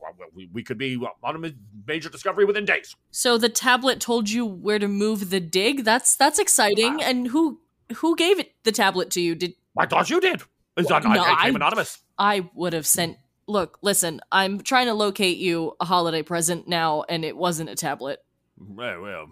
[0.01, 1.53] well, We, we could be on a
[1.87, 2.97] major discovery within days.
[3.11, 5.85] So the tablet told you where to move the dig.
[5.85, 6.97] That's that's exciting.
[6.97, 7.05] Wow.
[7.05, 7.61] And who
[7.97, 9.35] who gave it the tablet to you?
[9.35, 10.43] Did I thought you did.
[10.77, 11.99] It's Well, not, no, I, I came I- anonymous.
[12.19, 13.17] I would have sent?
[13.47, 14.21] Look, listen.
[14.31, 18.23] I'm trying to locate you a holiday present now, and it wasn't a tablet.
[18.59, 19.27] Well, well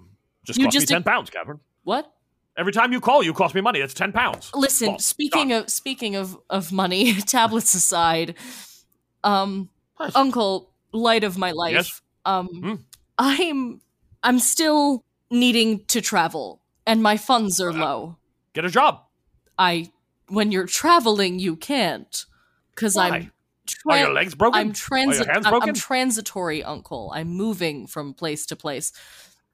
[0.44, 1.60] just You cost just me ten pounds, Catherine.
[1.84, 2.12] What?
[2.58, 3.78] Every time you call, you cost me money.
[3.80, 4.50] That's ten pounds.
[4.52, 8.34] Listen, speaking of speaking of of money, tablets aside,
[9.24, 10.14] um, Yes.
[10.14, 12.02] Uncle, light of my life, Yes?
[12.24, 12.74] um, Hmm.
[13.16, 13.80] I'm
[14.22, 18.16] I'm still needing to travel, and my funds are Uh, low.
[18.54, 19.02] Get a job.
[19.58, 19.90] I
[20.28, 22.26] when you're traveling, you can't
[22.74, 23.30] because I'm.
[23.86, 24.58] Are your legs broken?
[24.58, 25.28] I'm transit.
[25.28, 27.12] I'm, I'm transitory, Uncle.
[27.14, 28.92] I'm moving from place to place.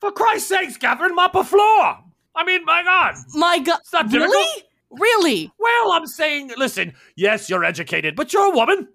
[0.01, 1.99] For Christ's sakes, Catherine, mop a floor.
[2.37, 3.15] I mean, my God.
[3.35, 4.31] My God, It's not difficult.
[4.33, 5.53] really, really?
[5.59, 8.89] Well, I'm saying, listen, yes, you're educated, but you're a woman.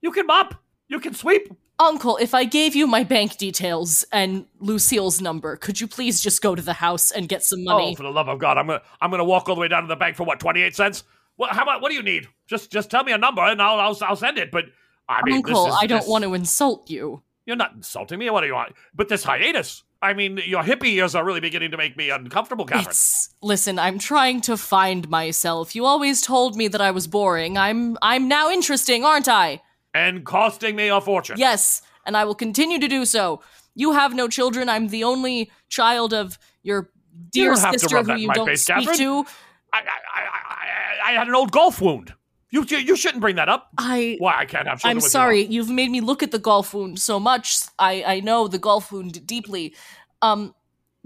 [0.00, 0.54] You can mop.
[0.88, 1.52] You can sweep.
[1.78, 6.40] Uncle, if I gave you my bank details and Lucille's number, could you please just
[6.40, 7.92] go to the house and get some money?
[7.92, 9.82] Oh, for the love of God, I'm gonna I'm gonna walk all the way down
[9.82, 11.04] to the bank for what, 28 cents?
[11.36, 12.28] What how about what do you need?
[12.46, 14.50] Just just tell me a number and I'll I'll, I'll send it.
[14.50, 14.64] But
[15.06, 17.22] I mean, Uncle, is- I don't this- want to insult you.
[17.44, 18.30] You're not insulting me.
[18.30, 18.72] What do you want?
[18.94, 19.82] But this hiatus.
[20.02, 22.88] I mean, your hippie years are really beginning to make me uncomfortable, Catherine.
[22.90, 25.74] It's listen, I'm trying to find myself.
[25.74, 27.56] You always told me that I was boring.
[27.56, 29.62] I'm I'm now interesting, aren't I?
[29.94, 31.36] And costing me a fortune.
[31.38, 33.40] Yes, and I will continue to do so.
[33.74, 34.68] You have no children.
[34.68, 36.90] I'm the only child of your
[37.30, 38.98] dear to sister who you don't face, speak Catherine.
[38.98, 39.26] to.
[39.72, 39.82] I, I,
[40.14, 42.14] I, I, I had an old golf wound.
[42.50, 43.68] You, you you shouldn't bring that up.
[43.76, 45.42] I Why I can't have I'm sorry.
[45.44, 47.56] You've made me look at the golf wound so much.
[47.78, 49.74] I I know the golf wound deeply.
[50.22, 50.54] Um,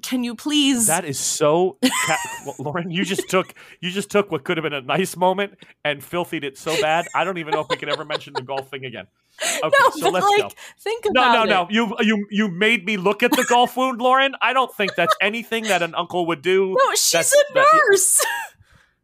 [0.02, 0.86] can you please?
[0.86, 1.76] That is so,
[2.06, 2.90] Ca- Lauren.
[2.90, 6.42] You just took you just took what could have been a nice moment and filthied
[6.44, 7.06] it so bad.
[7.14, 9.06] I don't even know if we can ever mention the golf thing again.
[9.64, 10.48] Okay, no, so let's like, go.
[10.78, 11.48] think No, about no, it.
[11.48, 11.68] no.
[11.70, 14.34] You you you made me look at the golf wound, Lauren.
[14.42, 16.76] I don't think that's anything that an uncle would do.
[16.78, 18.24] No, she's That's- a that- nurse.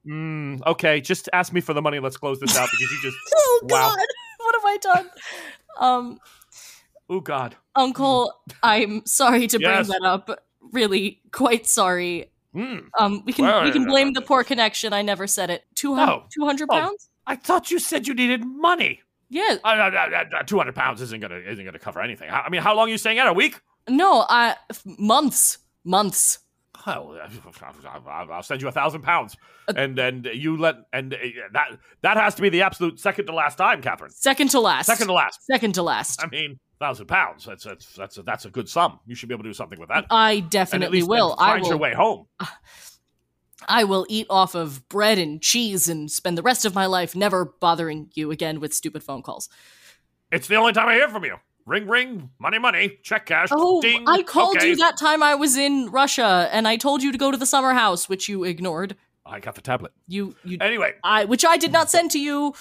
[0.07, 1.99] Mm, okay, just ask me for the money.
[1.99, 3.17] Let's close this out because you just.
[3.35, 3.89] oh Wow.
[3.95, 3.99] God,
[4.39, 5.11] what have I done?
[5.81, 6.21] Um,
[7.09, 7.55] Oh God.
[7.77, 10.31] Uncle, I'm sorry to bring that up.
[10.73, 12.33] Really, quite sorry.
[12.55, 12.87] Mm.
[12.99, 14.93] Um, we can Well, we can uh, blame the poor connection.
[14.93, 15.65] I never said it.
[15.75, 16.25] Two hundred Oh.
[16.35, 16.75] two hundred Oh.
[16.81, 17.09] pounds.
[17.27, 19.03] I thought you said you needed money.
[19.29, 19.57] Yeah.
[19.63, 22.31] Uh, Two hundred pounds isn't gonna isn't gonna cover anything.
[22.31, 23.27] I mean, how long are you staying at?
[23.27, 23.61] A week?
[23.89, 26.39] No, I f- months, months.
[26.87, 27.19] Oh,
[28.31, 29.37] I'll send you a thousand pounds,
[29.69, 31.17] Uh, and and you let and uh,
[31.53, 34.11] that that has to be the absolute second to last time, Catherine.
[34.11, 34.87] Second to last.
[34.87, 35.45] Second to last.
[35.47, 36.23] Second to last.
[36.23, 37.45] I mean, thousand pounds.
[37.45, 39.01] That's that's that's a, that's a good sum.
[39.07, 40.07] You should be able to do something with that.
[40.11, 41.31] I definitely will.
[41.37, 41.69] then I find will.
[41.71, 42.27] your way home.
[43.69, 47.17] I will eat off of bread and cheese and spend the rest of my life
[47.17, 49.49] never bothering you again with stupid phone calls.
[50.31, 51.37] It's the only time I hear from you.
[51.67, 53.49] Ring, ring, money, money, check cash.
[53.51, 54.05] Oh, ding.
[54.07, 54.69] I called okay.
[54.69, 57.47] you that time I was in Russia, and I told you to go to the
[57.47, 58.95] summer house, which you ignored.
[59.27, 59.93] I got the tablet.
[60.07, 62.55] You you Anyway, I which I did not send to you.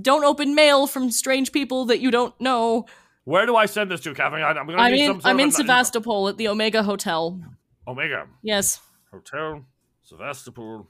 [0.00, 2.86] Don't open mail from strange people that you don't know.
[3.24, 4.42] where do I send this to, Catherine?
[4.42, 7.40] I- I'm going to I'm in some I'm in Sevastopol at the Omega Hotel.
[7.86, 8.80] Omega Yes.
[9.10, 9.64] Hotel,
[10.04, 10.86] Sevastopol.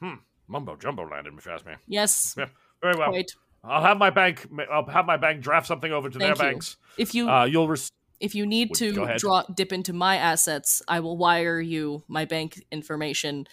[0.00, 0.14] Hmm.
[0.46, 1.72] Mumbo jumbo landed, if you ask me.
[1.88, 2.36] Yes.
[2.38, 2.46] Yeah,
[2.80, 3.10] very well.
[3.10, 3.32] Quite.
[3.66, 4.46] I'll have my bank.
[4.70, 6.52] I'll have my bank draft something over to Thank their you.
[6.52, 6.76] banks.
[6.96, 7.68] If you Uh, you'll.
[7.68, 12.02] Res- if you need Would- to draw dip into my assets, I will wire you
[12.08, 13.46] my bank information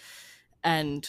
[0.62, 1.06] and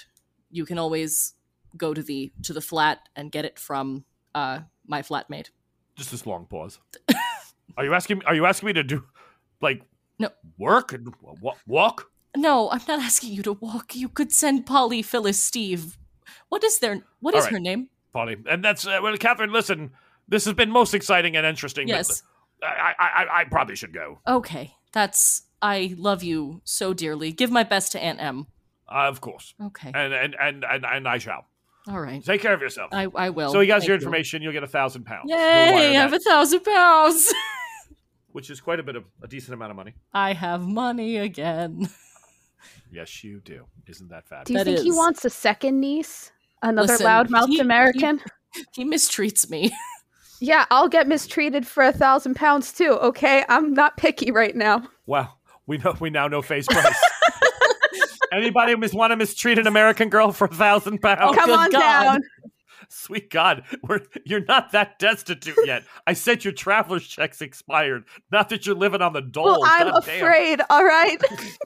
[0.51, 1.33] you can always
[1.77, 5.49] go to the to the flat and get it from uh my flatmate.
[5.95, 6.79] just this long pause.
[7.77, 8.21] are you asking?
[8.25, 9.03] Are you asking me to do,
[9.61, 9.81] like,
[10.19, 10.29] No.
[10.57, 12.11] work and wa- walk?
[12.35, 13.95] No, I'm not asking you to walk.
[13.95, 15.97] You could send Polly, Phyllis, Steve.
[16.49, 17.53] What is their what All is right.
[17.53, 17.87] her name?
[18.15, 18.37] Polly.
[18.49, 19.51] And that's uh, well, Catherine.
[19.51, 19.91] Listen,
[20.27, 21.87] this has been most exciting and interesting.
[21.89, 22.23] Yes.
[22.63, 24.19] I, I, I, I probably should go.
[24.25, 24.73] Okay.
[24.93, 27.33] That's I love you so dearly.
[27.33, 28.47] Give my best to Aunt M.
[28.87, 29.91] Uh, of course, Okay.
[29.93, 31.45] and and, and and and I shall
[31.89, 32.23] All right.
[32.23, 32.89] take care of yourself.
[32.93, 33.51] I I will.
[33.51, 34.41] so he has Thank your information.
[34.41, 35.29] You'll get a thousand pounds.
[35.29, 35.37] Yay!
[35.37, 37.33] I have a thousand pounds.
[38.31, 39.93] which is quite a bit of a decent amount of money.
[40.13, 41.89] I have money again.
[42.91, 43.65] Yes, you do.
[43.87, 44.47] Isn't that fabulous?
[44.47, 46.31] Do you That think he wants a second niece?
[46.61, 48.21] Another Listen, loudmouthed he- American?
[48.73, 49.71] He mistreats me.
[50.41, 53.45] Yeah, I'll get mistreated for a thousand pounds too, okay?
[53.47, 54.83] I'm not picky right now.
[55.05, 55.33] Wow,
[55.65, 56.93] we know we now know face price.
[58.33, 61.37] Anybody mis- want to mistreat an American girl for a thousand pounds?
[61.37, 61.79] Come on God.
[61.79, 62.21] down.
[62.89, 65.83] Sweet God, we're, you're not that destitute yet.
[66.05, 68.03] I said your traveler's check's expired.
[68.31, 69.45] Not that you're living on the dole.
[69.45, 70.15] Well, I'm God damn.
[70.17, 71.17] afraid, all right?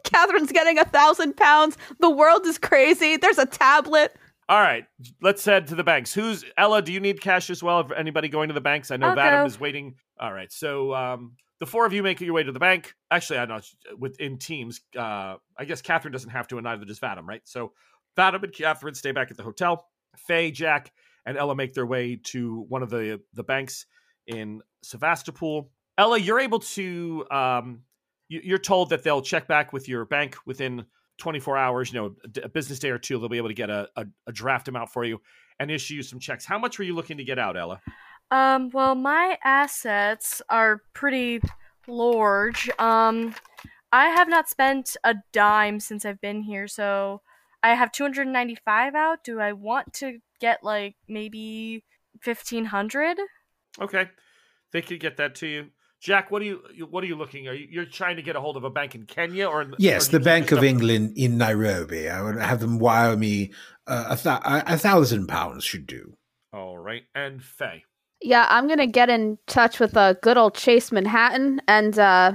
[0.04, 1.76] Catherine's getting a thousand pounds.
[2.00, 3.18] The world is crazy.
[3.18, 4.16] There's a tablet.
[4.50, 4.86] All right,
[5.22, 6.12] let's head to the banks.
[6.12, 6.82] Who's Ella?
[6.82, 7.82] Do you need cash as well?
[7.82, 9.46] If anybody going to the banks, I know I'll Vadim go.
[9.46, 9.94] is waiting.
[10.20, 12.96] All right, so um, the four of you make your way to the bank.
[13.12, 13.60] Actually, I know
[14.00, 14.82] within teams.
[14.98, 17.44] Uh, I guess Catherine doesn't have to, and neither does Vadim, right?
[17.46, 17.74] So
[18.18, 19.88] Vadim and Catherine stay back at the hotel.
[20.18, 20.92] Faye, Jack,
[21.28, 23.86] and Ella make their way to one of the the banks
[24.26, 25.70] in Sevastopol.
[26.00, 27.24] Ella, you're able to.
[27.30, 27.82] Um,
[28.30, 30.86] you, you're told that they'll check back with your bank within
[31.20, 31.94] 24 hours.
[31.94, 33.20] You know, a business day or two.
[33.20, 35.22] They'll be able to get a, a, a draft amount for you
[35.60, 36.46] and issue you some checks.
[36.46, 37.82] How much were you looking to get out, Ella?
[38.32, 41.42] Um, well, my assets are pretty
[41.88, 42.70] large.
[42.80, 43.36] Um,
[43.92, 47.22] I have not spent a dime since I've been here, so
[47.64, 49.24] I have 295 out.
[49.24, 51.84] Do I want to get like maybe
[52.24, 53.18] 1500?
[53.82, 54.10] Okay,
[54.72, 55.68] they could get that to you.
[56.00, 57.48] Jack, what are you you- what are you looking?
[57.48, 59.76] Are you you're trying to get a hold of a bank in Kenya or in,
[59.78, 62.10] Yes, or the Bank of England in Nairobi.
[62.10, 63.52] I would have them wire me
[63.88, 66.16] uh, a, th- a thousand pounds should do.
[66.54, 67.84] All right, and Faye.
[68.22, 72.34] Yeah, I'm going to get in touch with uh, good old Chase Manhattan and uh,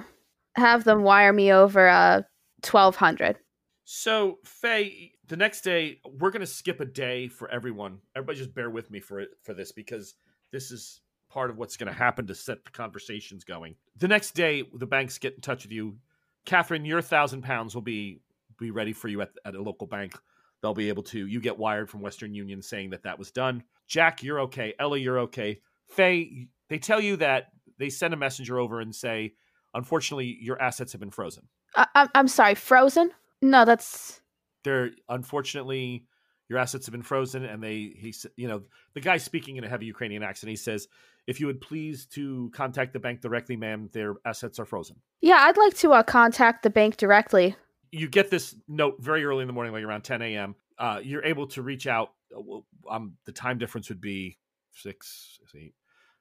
[0.57, 2.23] have them wire me over uh,
[2.71, 3.37] 1200
[3.85, 7.99] So Faye, the next day we're gonna skip a day for everyone.
[8.17, 10.15] Everybody, just bear with me for it for this because
[10.53, 11.01] this is
[11.35, 13.75] part of what's gonna happen to set the conversations going.
[13.99, 15.99] The next day, the banks get in touch with you.
[16.47, 18.21] Catherine, your thousand pounds will be
[18.59, 20.17] be ready for you at, at a local bank.
[20.63, 21.27] They'll be able to.
[21.27, 23.65] You get wired from Western Union saying that that was done.
[23.89, 24.75] Jack, you're okay.
[24.79, 25.61] Ella, you're okay.
[25.89, 29.35] Faye, they tell you that they send a messenger over and say,
[29.75, 31.49] unfortunately, your assets have been frozen.
[31.77, 33.11] I- I'm-, I'm sorry, Frozen?
[33.43, 34.21] No, that's.
[34.63, 36.05] they're unfortunately
[36.49, 38.63] your assets have been frozen and they he you know
[38.95, 40.89] the guy speaking in a heavy ukrainian accent he says
[41.27, 44.97] if you would please to contact the bank directly ma'am their assets are frozen.
[45.21, 47.57] Yeah, I'd like to uh, contact the bank directly.
[47.91, 51.25] you get this note very early in the morning like around 10 a.m uh, you're
[51.25, 52.61] able to reach out uh,
[52.91, 54.39] um, the time difference would be
[54.73, 55.75] six eight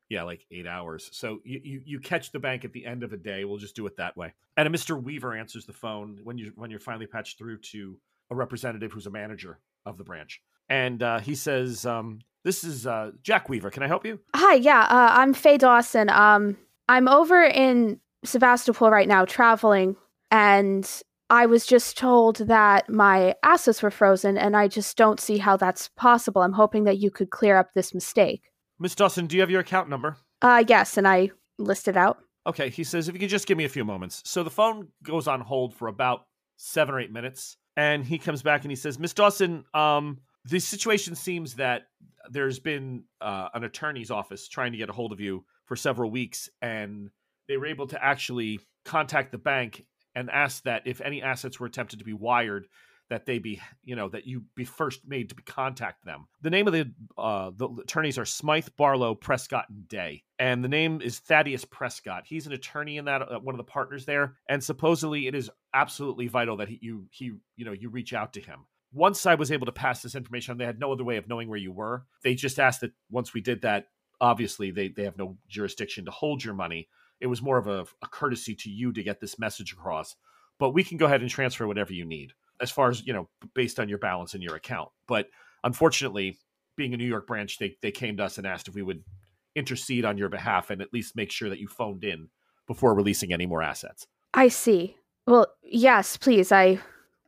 [0.09, 1.09] yeah like eight hours.
[1.11, 3.45] So you, you you catch the bank at the end of a day.
[3.45, 4.33] We'll just do it that way.
[4.57, 7.99] And a mr weaver answers the phone when you when you're finally patched through to
[8.29, 10.41] a representative who's a manager of the branch.
[10.69, 14.55] And uh, he says um, this is uh, jack weaver can i help you Hi,
[14.55, 16.09] yeah, uh, I'm Faye Dawson.
[16.09, 16.57] Um,
[16.89, 19.95] I'm over in Sevastopol right now traveling,
[20.31, 20.89] and
[21.29, 25.57] I was just told that my assets were frozen, and I just don't see how
[25.57, 26.41] that's possible.
[26.41, 28.43] I'm hoping that you could clear up this mistake.
[28.79, 32.17] miss dawson do you have your account number Uh, yes, and I listed out.
[32.45, 34.21] Okay, he says, if you could just give me a few moments.
[34.25, 36.25] So the phone goes on hold for about
[36.57, 40.59] seven or eight minutes, and he comes back and he says, Miss Dawson, um, the
[40.59, 41.83] situation seems that
[42.29, 46.11] there's been uh, an attorney's office trying to get a hold of you for several
[46.11, 47.09] weeks, and
[47.47, 51.67] they were able to actually contact the bank and ask that if any assets were
[51.67, 52.67] attempted to be wired,
[53.09, 56.25] that they be, you know, that you be first made to contact them.
[56.41, 60.69] The name of the uh, the attorneys are Smythe, Barlow, Prescott, and Day, and the
[60.69, 62.23] name is Thaddeus Prescott.
[62.25, 65.51] He's an attorney in that uh, one of the partners there, and supposedly it is
[65.73, 68.65] absolutely vital that he, you he you know you reach out to him.
[68.93, 71.27] Once I was able to pass this information on, they had no other way of
[71.27, 72.05] knowing where you were.
[72.23, 73.87] They just asked that once we did that,
[74.21, 76.87] obviously they, they have no jurisdiction to hold your money.
[77.19, 80.15] It was more of a, a courtesy to you to get this message across.
[80.59, 83.29] But we can go ahead and transfer whatever you need as far as, you know,
[83.53, 84.89] based on your balance in your account.
[85.07, 85.27] But
[85.63, 86.37] unfortunately,
[86.75, 89.03] being a New York branch, they, they came to us and asked if we would
[89.55, 92.29] intercede on your behalf and at least make sure that you phoned in
[92.67, 94.07] before releasing any more assets.
[94.33, 94.97] I see.
[95.25, 96.51] Well, yes, please.
[96.51, 96.79] I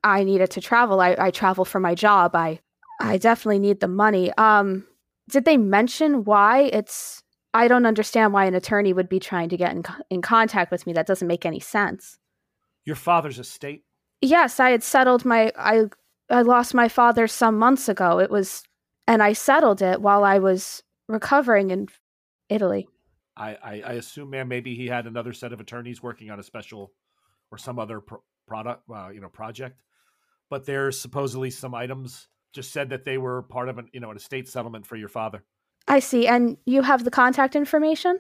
[0.05, 1.01] I needed to travel.
[1.01, 2.35] I, I travel for my job.
[2.35, 2.59] I
[3.01, 4.31] I definitely need the money.
[4.37, 4.87] Um
[5.29, 9.57] did they mention why it's I don't understand why an attorney would be trying to
[9.57, 10.93] get in, in contact with me.
[10.93, 12.19] That doesn't make any sense.
[12.85, 13.83] Your father's estate?
[14.21, 15.85] Yes, I had settled my I
[16.29, 18.19] I lost my father some months ago.
[18.19, 18.63] It was
[19.07, 21.87] and I settled it while I was recovering in
[22.49, 22.87] Italy.
[23.37, 26.43] I, I, I assume, ma'am, maybe he had another set of attorneys working on a
[26.43, 26.93] special
[27.51, 29.81] or some other pro- product, uh, you know, project.
[30.55, 34.09] But there's supposedly some items just said that they were part of an, you know,
[34.09, 35.43] an estate settlement for your father.
[35.85, 36.27] I see.
[36.27, 38.19] And you have the contact information?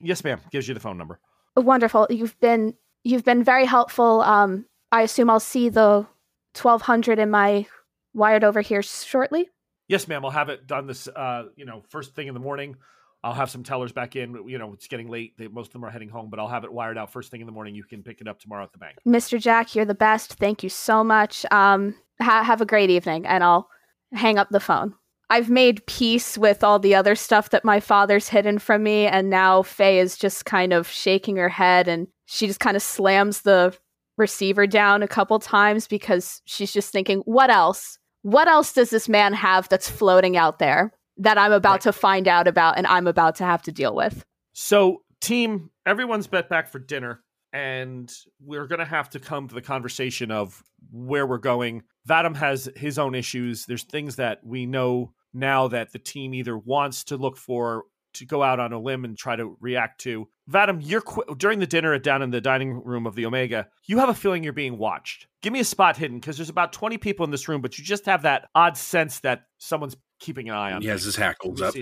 [0.00, 0.40] Yes, ma'am.
[0.50, 1.20] Gives you the phone number.
[1.58, 2.06] Wonderful.
[2.08, 2.72] You've been
[3.04, 4.22] you've been very helpful.
[4.22, 6.06] Um, I assume I'll see the
[6.54, 7.66] twelve hundred in my
[8.14, 9.50] wired over here shortly.
[9.88, 10.24] Yes, ma'am.
[10.24, 12.76] I'll have it done this, uh, you know, first thing in the morning.
[13.24, 14.44] I'll have some tellers back in.
[14.46, 15.36] You know, it's getting late.
[15.36, 17.40] They, most of them are heading home, but I'll have it wired out first thing
[17.40, 17.74] in the morning.
[17.74, 18.96] You can pick it up tomorrow at the bank.
[19.06, 19.40] Mr.
[19.40, 20.34] Jack, you're the best.
[20.34, 21.44] Thank you so much.
[21.50, 23.68] Um, ha- have a great evening, and I'll
[24.12, 24.94] hang up the phone.
[25.30, 29.28] I've made peace with all the other stuff that my father's hidden from me, and
[29.28, 33.42] now Faye is just kind of shaking her head, and she just kind of slams
[33.42, 33.76] the
[34.16, 37.98] receiver down a couple times because she's just thinking, what else?
[38.22, 40.92] What else does this man have that's floating out there?
[41.18, 41.80] That I'm about right.
[41.82, 44.24] to find out about and I'm about to have to deal with.
[44.52, 49.54] So, team, everyone's bet back for dinner, and we're going to have to come to
[49.54, 51.82] the conversation of where we're going.
[52.08, 53.66] Vadim has his own issues.
[53.66, 58.24] There's things that we know now that the team either wants to look for to
[58.24, 60.28] go out on a limb and try to react to.
[60.50, 63.68] Vadim, you're qu- during the dinner down in the dining room of the Omega.
[63.86, 65.26] You have a feeling you're being watched.
[65.42, 67.84] Give me a spot hidden because there's about 20 people in this room, but you
[67.84, 70.82] just have that odd sense that someone's keeping an eye on.
[70.82, 71.74] He has his hackles up.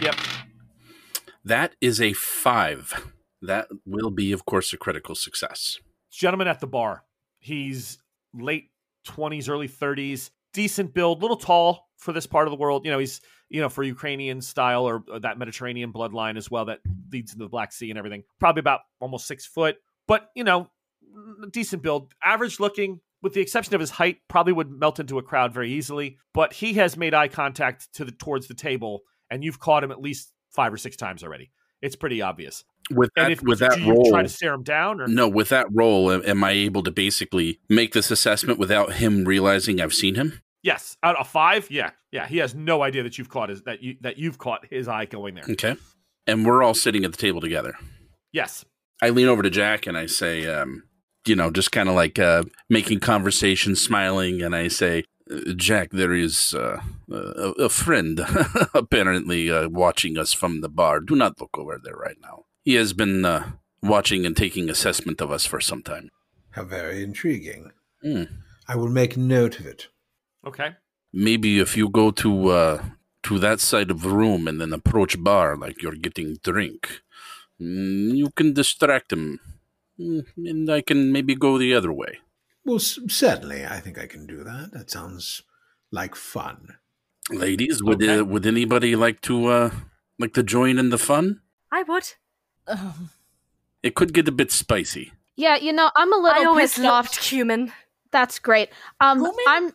[0.00, 0.14] Yep.
[1.44, 3.12] That is a five.
[3.42, 5.78] That will be, of course, a critical success.
[6.10, 7.04] Gentleman at the bar.
[7.38, 7.98] He's
[8.34, 8.70] late
[9.06, 12.84] 20s, early 30s, decent build, little tall for this part of the world.
[12.84, 16.66] You know, he's, you know, for Ukrainian style or, or that Mediterranean bloodline as well
[16.66, 18.24] that leads into the Black Sea and everything.
[18.38, 20.70] Probably about almost six foot, but, you know,
[21.50, 25.22] decent build, average looking, with the exception of his height, probably would melt into a
[25.22, 26.18] crowd very easily.
[26.34, 29.90] But he has made eye contact to the towards the table, and you've caught him
[29.90, 31.50] at least five or six times already.
[31.82, 32.64] It's pretty obvious.
[32.90, 35.00] With that, if, with that roll, try to stare him down.
[35.00, 35.06] Or?
[35.06, 39.80] No, with that roll, am I able to basically make this assessment without him realizing
[39.80, 40.40] I've seen him?
[40.62, 42.26] Yes, out of five, yeah, yeah.
[42.26, 45.06] He has no idea that you've caught his that you that you've caught his eye
[45.06, 45.44] going there.
[45.48, 45.76] Okay,
[46.26, 47.74] and we're all sitting at the table together.
[48.32, 48.64] Yes,
[49.00, 50.82] I lean over to Jack and I say, um,
[51.26, 55.04] you know, just kind of like uh, making conversation, smiling, and I say,
[55.56, 56.80] Jack, there is uh,
[57.10, 57.14] a,
[57.64, 58.20] a, friend
[58.74, 60.98] apparently uh, watching us from the bar.
[60.98, 62.46] Do not look over there right now.
[62.64, 63.52] He has been uh,
[63.82, 66.10] watching and taking assessment of us for some time.
[66.50, 67.70] How very intriguing.
[68.04, 68.28] Mm.
[68.66, 69.88] I will make note of it.
[70.44, 70.70] Okay.
[71.12, 72.84] Maybe if you go to uh,
[73.24, 77.02] to that side of the room and then approach bar like you're getting drink,
[77.60, 79.38] mm, you can distract him
[80.36, 82.18] and I can maybe go the other way.
[82.64, 84.70] Well, certainly, I think I can do that.
[84.72, 85.42] That sounds
[85.90, 86.76] like fun.
[87.30, 88.18] Ladies, would okay.
[88.18, 89.70] uh, would anybody like to uh,
[90.18, 91.40] like to join in the fun?
[91.72, 92.04] I would.
[92.66, 93.10] Um,
[93.82, 95.12] it could get a bit spicy.
[95.36, 97.72] Yeah, you know, I'm a little I always pissed loved cumin.
[98.10, 98.70] That's great.
[99.00, 99.44] Um, Cumin?
[99.46, 99.72] I'm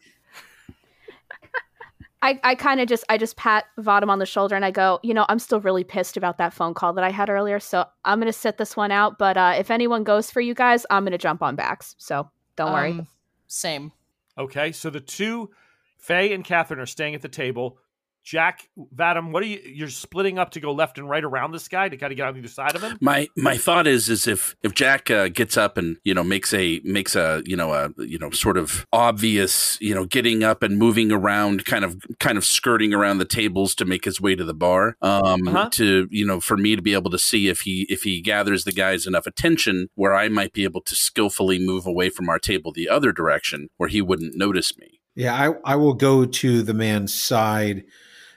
[2.26, 5.00] I, I kind of just I just pat Vadim on the shoulder and I go,
[5.04, 7.86] you know, I'm still really pissed about that phone call that I had earlier, so
[8.04, 9.20] I'm gonna sit this one out.
[9.20, 11.94] But uh, if anyone goes for you guys, I'm gonna jump on backs.
[12.00, 12.92] So don't worry.
[12.94, 13.08] Um,
[13.46, 13.92] same.
[14.40, 15.52] Okay, so the two,
[16.00, 17.78] Faye and Catherine, are staying at the table.
[18.26, 19.62] Jack, Vadim, what are you?
[19.64, 22.28] You're splitting up to go left and right around this guy to kind of get
[22.28, 22.98] on either side of him.
[23.00, 26.52] My my thought is is if if Jack uh, gets up and you know makes
[26.52, 30.64] a makes a you know a you know sort of obvious you know getting up
[30.64, 34.34] and moving around, kind of kind of skirting around the tables to make his way
[34.34, 34.98] to the bar.
[35.04, 35.70] Um, uh-huh.
[35.74, 38.64] to you know for me to be able to see if he if he gathers
[38.64, 42.40] the guys enough attention where I might be able to skillfully move away from our
[42.40, 45.00] table the other direction where he wouldn't notice me.
[45.14, 47.84] Yeah, I I will go to the man's side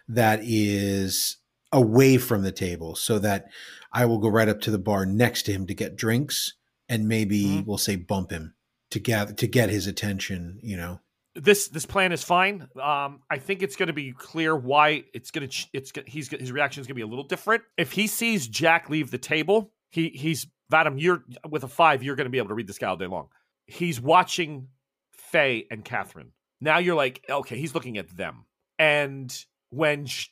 [0.08, 1.36] that is
[1.72, 3.46] away from the table so that
[3.92, 6.54] I will go right up to the bar next to him to get drinks
[6.88, 7.66] and maybe mm-hmm.
[7.66, 8.54] we'll say bump him
[8.90, 11.00] to get to get his attention, you know.
[11.34, 12.68] this this plan is fine.
[12.80, 16.28] Um, I think it's going to be clear why it's going to it's gonna, he's
[16.28, 17.62] his reaction is going to be a little different.
[17.76, 21.00] If he sees Jack leave the table, he he's Vadim.
[21.00, 22.02] You're with a five.
[22.02, 23.28] You're going to be able to read this guy all day long.
[23.66, 24.68] He's watching
[25.12, 26.32] Faye and Catherine.
[26.60, 28.46] Now you're like, okay, he's looking at them.
[28.78, 29.32] And
[29.70, 30.28] when sh-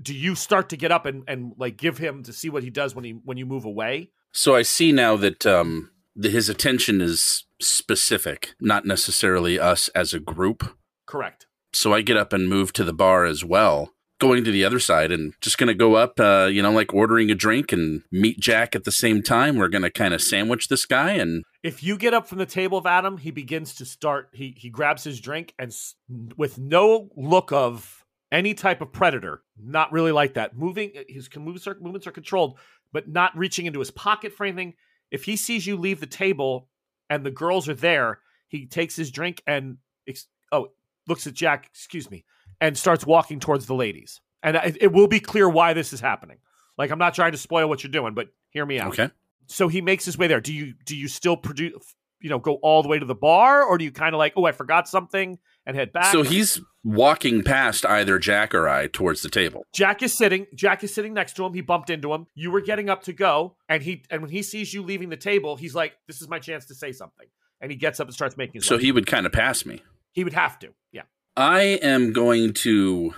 [0.00, 2.70] do you start to get up and and like give him to see what he
[2.70, 4.10] does when he when you move away?
[4.32, 10.14] So I see now that um, the, his attention is specific, not necessarily us as
[10.14, 10.76] a group.
[11.06, 11.46] Correct.
[11.74, 14.78] So I get up and move to the bar as well, going to the other
[14.78, 18.02] side and just going to go up, uh, you know, like ordering a drink and
[18.10, 19.56] meet Jack at the same time.
[19.56, 22.46] We're going to kind of sandwich this guy and If you get up from the
[22.46, 24.28] table Vadim, he begins to start.
[24.32, 25.94] He he grabs his drink and s-
[26.36, 28.01] with no look of
[28.32, 30.56] any type of predator, not really like that.
[30.56, 32.58] Moving his movements are, movements are controlled,
[32.92, 34.74] but not reaching into his pocket for anything.
[35.10, 36.68] If he sees you leave the table
[37.10, 39.76] and the girls are there, he takes his drink and
[40.08, 40.70] ex- oh
[41.06, 41.66] looks at Jack.
[41.66, 42.24] Excuse me,
[42.60, 44.20] and starts walking towards the ladies.
[44.42, 46.38] And it, it will be clear why this is happening.
[46.78, 49.10] Like I'm not trying to spoil what you're doing, but hear me out okay.
[49.46, 50.40] so he makes his way there.
[50.40, 53.62] Do you do you still produce you know go all the way to the bar
[53.62, 56.06] or do you kind of like oh I forgot something and head back?
[56.12, 59.64] So he's walking past either Jack or I towards the table.
[59.72, 60.46] Jack is sitting.
[60.54, 61.54] Jack is sitting next to him.
[61.54, 62.26] He bumped into him.
[62.34, 65.16] You were getting up to go, and he and when he sees you leaving the
[65.16, 67.26] table, he's like, "This is my chance to say something."
[67.60, 69.82] And he gets up and starts making his So he would kind of pass me.
[70.10, 70.70] he would have to.
[70.90, 71.02] Yeah.
[71.36, 73.14] I am going to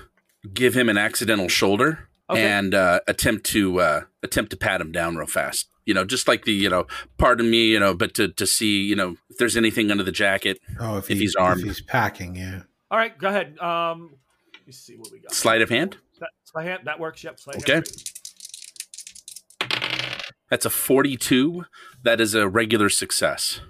[0.53, 2.43] give him an accidental shoulder Okay.
[2.47, 5.69] and uh, attempt to uh, attempt to pat him down real fast.
[5.87, 6.87] You know, just like the you know,
[7.19, 10.13] pardon me, you know, but to to see you know if there's anything under the
[10.13, 11.61] jacket, Oh, if, If he- he's armed.
[11.63, 12.63] if he's packing, yeah.
[12.91, 13.17] All right.
[13.19, 13.59] Go ahead.
[13.59, 14.17] Um.
[14.55, 15.33] Let me see what we got.
[15.35, 15.99] sleight of hand.
[16.21, 16.81] That, sleight hand.
[16.85, 17.23] That works.
[17.23, 17.39] Yep.
[17.39, 17.73] Sleight Okay.
[17.75, 17.87] hand.
[20.51, 21.65] That's a 42.
[22.03, 23.61] That is a regular success.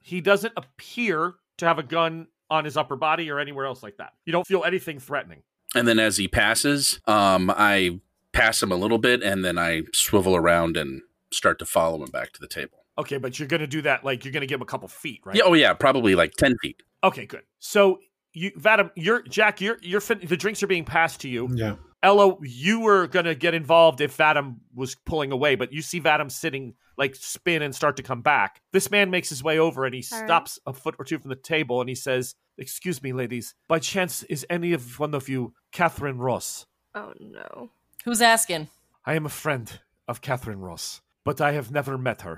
[0.00, 3.96] He doesn't appear to have a gun on his upper body or anywhere else like
[3.98, 4.12] that.
[4.24, 5.42] You don't feel anything threatening.
[5.74, 8.00] And then as he passes, um, I
[8.32, 11.02] pass him a little bit, and then I swivel around and
[11.32, 12.84] start to follow him back to the table.
[12.98, 15.36] Okay, but you're gonna do that like you're gonna give him a couple feet, right?
[15.36, 15.44] Yeah.
[15.44, 15.72] Oh yeah.
[15.72, 16.82] Probably like 10 feet.
[17.04, 17.42] Okay, good.
[17.60, 18.00] So
[18.32, 19.60] you, Vadim, you're Jack.
[19.60, 21.48] You're you're fin- the drinks are being passed to you.
[21.54, 21.76] Yeah.
[22.02, 26.30] Ella, you were gonna get involved if Vadim was pulling away, but you see Vadim
[26.30, 28.60] sitting like spin and start to come back.
[28.72, 30.26] This man makes his way over and he All right.
[30.26, 33.54] stops a foot or two from the table and he says, "Excuse me, ladies.
[33.68, 36.66] By chance, is any of one of you Catherine Ross?
[36.94, 37.70] Oh no.
[38.04, 38.68] Who's asking?
[39.04, 42.36] I am a friend of Catherine Ross, but I have never met her.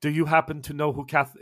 [0.00, 1.36] Do you happen to know who Kath?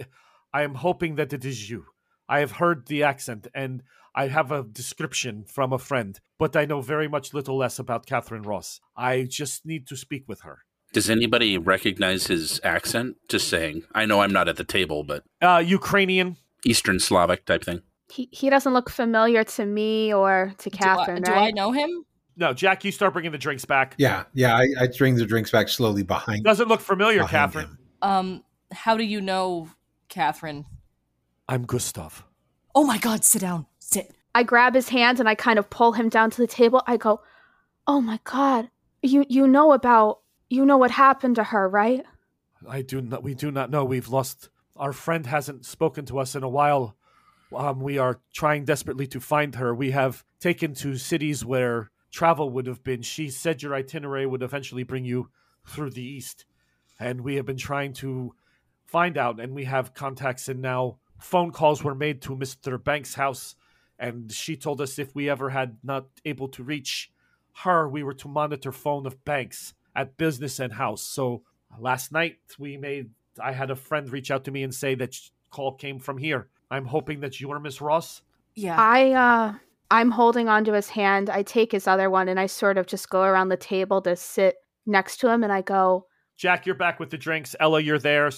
[0.53, 1.87] I am hoping that it is you.
[2.29, 3.83] I have heard the accent and
[4.15, 8.05] I have a description from a friend, but I know very much little less about
[8.05, 8.79] Catherine Ross.
[8.95, 10.57] I just need to speak with her.
[10.93, 13.17] Does anybody recognize his accent?
[13.27, 13.85] Just saying.
[13.95, 16.37] I know I'm not at the table, but Uh, Ukrainian.
[16.73, 17.81] Eastern Slavic type thing.
[18.17, 21.73] He he doesn't look familiar to me or to Do I- Catherine, do, I, know
[21.73, 21.91] him?
[22.37, 23.95] No, Jack, you start bringing the drinks back.
[23.99, 24.25] Yeah.
[24.33, 24.57] Yeah.
[24.57, 27.67] I, I bring the drinks back slowly behind, Doesn't look familiar, Catherine.
[27.67, 27.79] him.
[28.01, 29.69] Um, how do you know
[30.09, 30.65] Catherine?
[31.49, 32.25] I'm Gustav.
[32.75, 33.67] Oh my god, sit down.
[33.79, 34.15] Sit.
[34.35, 36.83] I grab his hand and I kind of pull him down to the table.
[36.87, 37.21] I go,
[37.87, 38.71] "Oh my god.
[39.03, 42.03] You you know about you know what happened to her, right?"
[42.67, 43.23] I do not.
[43.23, 43.85] We do not know.
[43.85, 44.49] We've lost.
[44.77, 46.97] Our friend hasn't spoken to us in a while.
[47.55, 49.75] Um, we are trying desperately to find her.
[49.75, 53.03] We have taken to cities where travel would have been.
[53.03, 55.31] She said your itinerary would eventually bring you
[55.67, 56.45] through the east,
[57.01, 58.35] and we have been trying to
[58.87, 59.41] find out.
[59.41, 63.57] And we have contacts, and now phone calls were made to Mister Banks' house,
[63.99, 67.11] and she told us if we ever had not able to reach
[67.65, 71.03] her, we were to monitor phone of Banks at business and house.
[71.03, 71.43] So
[71.79, 73.11] last night we made
[73.43, 75.17] i had a friend reach out to me and say that
[75.51, 78.23] call came from here i'm hoping that you are miss ross
[78.55, 78.77] Yeah.
[78.79, 79.55] I uh
[79.93, 81.29] I'm holding onto his hand.
[81.29, 84.17] I take his other one and I sort of just go around the table to
[84.17, 86.07] sit next to him and I go,
[86.39, 88.29] jack you're back with the drinks ella you're there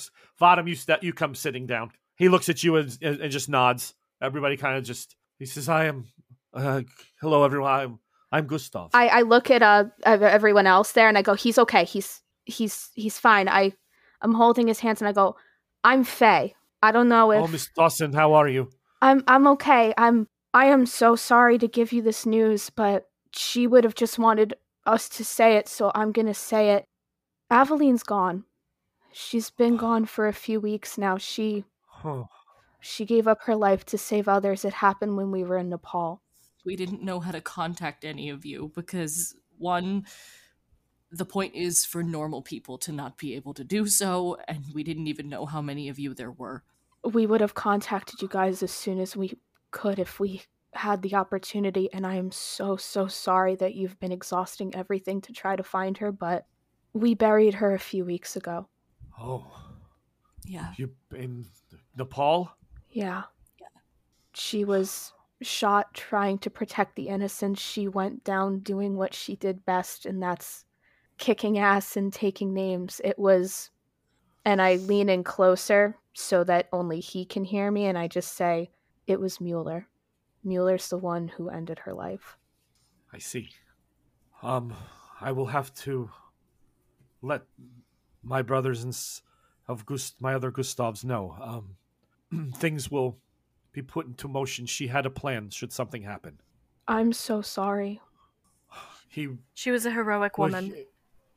[0.41, 3.95] Vadim, you you come sitting down he looks at you and, and, and just nods
[4.21, 6.07] everybody kind of just he says i am
[6.55, 6.83] uh,
[7.21, 7.99] hello everyone i'm
[8.33, 11.85] i'm gustav I, I look at uh everyone else there and I go, he's okay.
[11.85, 13.49] He's he's he's fine.
[13.49, 13.73] I
[14.21, 15.37] I'm holding his hands and I go,
[15.85, 16.55] I'm Faye.
[16.83, 19.95] I don't know if oh miss dawson how are you I'm I'm okay.
[19.97, 24.19] I'm I am so sorry to give you this news, but she would have just
[24.19, 24.55] wanted
[24.87, 26.85] us to say it, so I'm gonna say it.
[27.51, 28.45] Aveline's gone.
[29.13, 31.19] She's been gone for a few weeks now.
[31.19, 32.25] She Huh.
[32.81, 34.65] she gave up her life to save others.
[34.65, 36.23] It happened when we were in Nepal.
[36.65, 40.07] we didn't know how to contact any of you because one
[41.11, 44.83] the point is for normal people to not be able to do so and we
[44.83, 46.65] didn't even know how many of you there were
[47.05, 49.37] We would have contacted you guys as soon as we
[49.75, 51.93] could if we had the opportunity.
[51.93, 55.99] And I am so, so sorry that you've been exhausting everything to try to find
[55.99, 56.47] her, but
[56.95, 58.69] we buried her a few weeks ago.
[59.21, 59.45] Oh,
[60.47, 60.73] Yeah.
[60.77, 61.47] you in
[61.97, 62.51] Nepal?
[62.91, 63.25] Yeah.
[64.33, 65.13] She was
[65.43, 67.59] shot trying to protect the innocent.
[67.59, 70.65] She went down doing what she did best, and that's
[71.19, 73.01] kicking ass and taking names.
[73.05, 73.71] It was.
[74.45, 78.35] And I lean in closer so that only he can hear me, and I just
[78.35, 78.71] say,
[79.07, 79.87] it was Mueller.
[80.43, 82.37] Mueller's the one who ended her life.
[83.13, 83.49] I see.
[84.43, 84.75] Um,
[85.21, 86.11] I will have to
[87.23, 87.43] let
[88.23, 88.97] my brothers and
[89.69, 91.37] of Gust- my other Gustavs know.
[92.33, 93.19] Um, things will
[93.73, 94.67] be put into motion.
[94.67, 96.41] She had a plan should something happen.
[96.87, 98.01] I'm so sorry.
[99.09, 100.67] He She was a heroic well, woman.
[100.75, 100.85] he-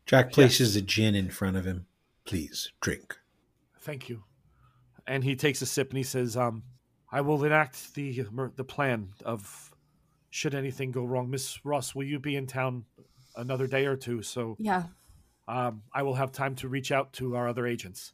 [0.05, 1.86] Jack places a gin in front of him.
[2.26, 3.18] Please drink.
[3.80, 4.24] thank you.
[5.05, 6.63] And he takes a sip and he says, "Um,
[7.12, 8.22] I will enact the
[8.55, 9.74] the plan of
[10.30, 11.30] should anything go wrong.
[11.30, 12.86] Miss Ross, will you be in town
[13.36, 14.22] another day or two?
[14.22, 14.84] So Yeah.
[15.47, 18.14] um, I will have time to reach out to our other agents,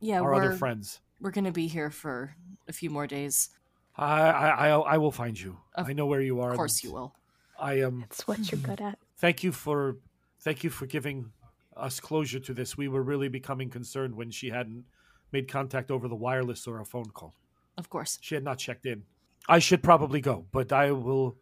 [0.00, 0.20] Yeah.
[0.20, 1.00] our other friends.
[1.18, 2.36] we're gonna be here for
[2.68, 3.48] a few more days.
[3.96, 5.56] I, I, I, I will find you.
[5.74, 6.50] Of I know where you are.
[6.50, 7.14] Of course you will.
[7.58, 8.02] I am.
[8.04, 8.98] It's what you're good at.
[9.16, 9.96] Thank you for,
[10.40, 11.32] thank you for giving
[11.74, 12.76] us closure to this.
[12.76, 14.84] We were really becoming concerned when she hadn't
[15.32, 17.34] made contact over the wireless or a phone call.
[17.78, 18.18] Of course.
[18.20, 19.02] She had not checked in.
[19.48, 21.36] I should probably go, but I will.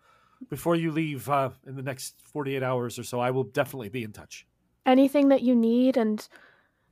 [0.50, 4.02] Before you leave uh, in the next forty-eight hours or so, I will definitely be
[4.04, 4.46] in touch.
[4.84, 6.26] Anything that you need, and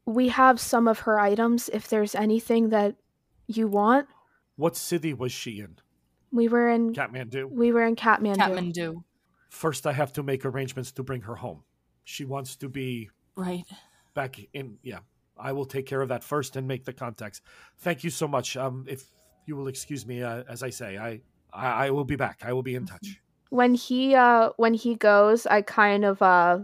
[0.07, 2.97] we have some of her items if there's anything that
[3.47, 4.07] you want.
[4.57, 5.77] What city was she in?
[6.31, 7.51] We were in Kathmandu.
[7.51, 8.37] we were in Kathmandu.
[8.37, 9.03] Kathmandu.
[9.51, 11.63] First, I have to make arrangements to bring her home.
[12.05, 13.65] She wants to be Right.
[14.15, 14.99] back in yeah
[15.39, 17.41] i will take care of that first and make the contacts
[17.79, 19.07] thank you so much um if
[19.47, 21.21] you will excuse me uh, as i say i
[21.53, 23.21] I, I will be back i will be in touch
[23.51, 26.61] When he uh when he goes, I kind of uh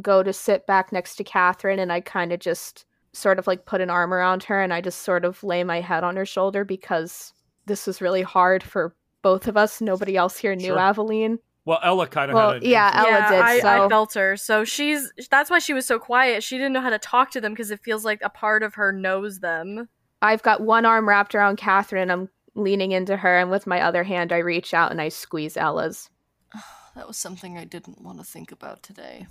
[0.00, 3.66] go to sit back next to Catherine and I kind of just sort of like
[3.66, 6.24] put an arm around her and I just sort of lay my head on her
[6.24, 7.34] shoulder because
[7.66, 9.80] this was really hard for both of us.
[9.80, 10.78] Nobody else here knew Sure.
[10.78, 11.38] Aveline.
[11.64, 14.36] well ella kind of Well, had a, yeah, Ella yeah, did, I, I felt her.
[14.36, 16.44] So she's that's why she was so quiet.
[16.44, 18.74] She didn't know how to talk to them because it feels like a part of
[18.74, 19.88] her knows them.
[20.22, 24.02] I've got one arm wrapped around Catherine I'm leaning into her and with my other
[24.04, 26.10] hand I reach out and I squeeze Ella's.
[26.96, 29.28] That was something I didn't want to think about today.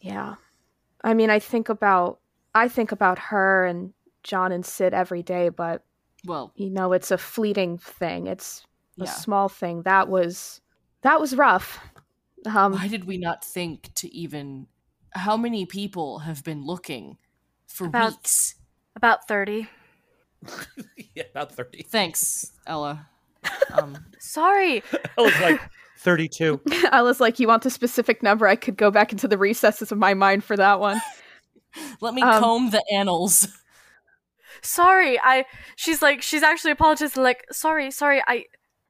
[0.00, 0.36] Yeah.
[1.04, 2.18] I mean, I think about
[2.54, 3.92] I think about her and
[4.22, 5.84] John and Sid every day, but
[6.24, 8.26] Well, you know, it's a fleeting thing.
[8.26, 8.66] It's
[8.98, 9.10] a yeah.
[9.10, 9.82] small thing.
[9.82, 10.62] That was
[11.02, 11.78] that was rough.
[12.46, 14.66] Um Why did we not think to even
[15.12, 17.18] how many people have been looking
[17.66, 18.54] for About- weeks?
[18.96, 19.68] About thirty.
[21.14, 23.06] yeah about 30 Thanks, Ella.
[23.72, 24.82] Um, Sorry.
[25.16, 25.60] ella's like
[25.98, 26.60] 32
[26.92, 28.46] Ella's like, you want the specific number?
[28.46, 31.00] I could go back into the recesses of my mind for that one.
[32.00, 33.46] let me Um, comb the annals.
[34.62, 35.18] Sorry.
[35.22, 35.44] I
[35.76, 38.22] she's like she's actually apologizing like sorry, sorry.
[38.26, 38.44] I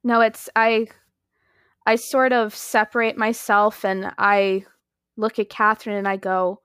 [0.04, 0.86] No, it's I
[1.86, 4.64] I sort of separate myself and I
[5.16, 6.60] look at Catherine and I go,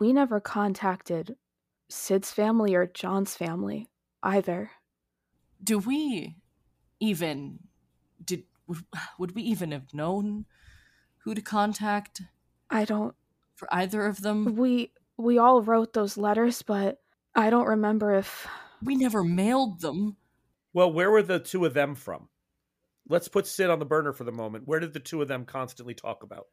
[0.00, 1.36] We never contacted
[1.90, 3.88] Sid's family or John's family
[4.22, 4.70] either.
[5.62, 6.36] Do we
[7.00, 7.60] even
[8.24, 8.84] did would,
[9.18, 10.46] would we even have known
[11.18, 12.22] who to contact
[12.70, 13.14] I don't
[13.54, 14.56] for either of them?
[14.56, 17.00] we we all wrote those letters, but
[17.34, 18.46] I don't remember if
[18.82, 20.16] We never mailed them.
[20.72, 22.28] well where were the two of them from
[23.08, 25.44] let's put sid on the burner for the moment where did the two of them
[25.44, 26.46] constantly talk about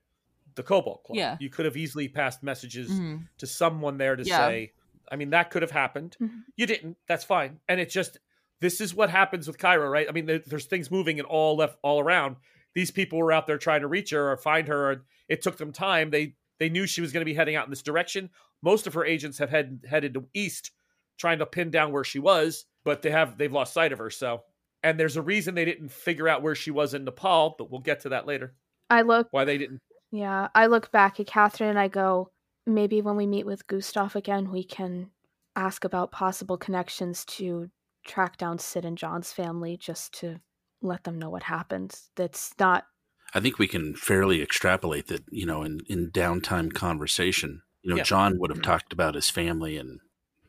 [0.55, 1.38] the cobalt club Yeah.
[1.39, 3.28] you could have easily passed messages Mhm.
[3.39, 4.38] to someone there to Yeah.
[4.47, 4.74] say
[5.12, 6.41] i mean that could have happened Mhm.
[6.56, 8.18] you didn't that's fine and it just
[8.62, 10.08] this is what happens with Cairo, right?
[10.08, 12.38] I mean, there, there's things moving and all left all around.
[12.74, 15.03] These people were out there trying to reach her or find her.
[15.28, 16.10] It took them time.
[16.10, 18.30] They they knew she was going to be heading out in this direction.
[18.64, 20.72] Most of her agents have head, headed to east,
[21.20, 24.10] trying to pin down where she was, but they have they've lost sight of her.
[24.10, 24.43] So,
[24.82, 27.82] and there's a reason they didn't figure out where she was in Nepal, but we'll
[27.82, 28.56] get to that later.
[28.89, 29.82] I look Why they didn't?
[30.12, 32.32] yeah, I look back at Catherine and I go,
[32.66, 35.11] maybe when we meet with Gustav again, we can
[35.55, 37.70] ask about possible connections to
[38.03, 40.39] track down Sid and John's family just to
[40.82, 41.99] let them know what happened.
[42.16, 42.86] That's not
[43.34, 47.97] I think we can fairly extrapolate that, you know, in, in downtime conversation, you know,
[47.97, 48.03] Yeah.
[48.03, 48.72] John would have mm-hmm.
[48.72, 49.99] talked about his family and,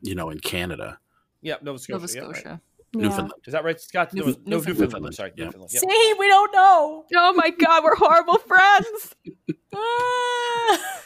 [0.01, 0.99] you know, in Canada,
[1.41, 1.99] Yeah, Nova Scotia.
[1.99, 2.59] Nova yeah, right.
[2.93, 3.03] Scotia.
[3.03, 3.09] yeah.
[3.09, 3.41] Newfoundland.
[3.47, 4.11] Is that right, Scott?
[4.11, 4.65] Newf- no, Newfoundland.
[4.79, 5.05] Newfoundland.
[5.05, 5.45] I'm sorry, Yeah.
[5.45, 5.71] Newfoundland.
[5.73, 5.79] yeah.
[5.79, 7.05] See, we don't know.
[7.15, 9.15] Oh my god, we're horrible friends.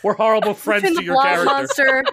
[0.04, 1.46] We're horrible friends between to the your blob character.
[1.54, 2.04] monster,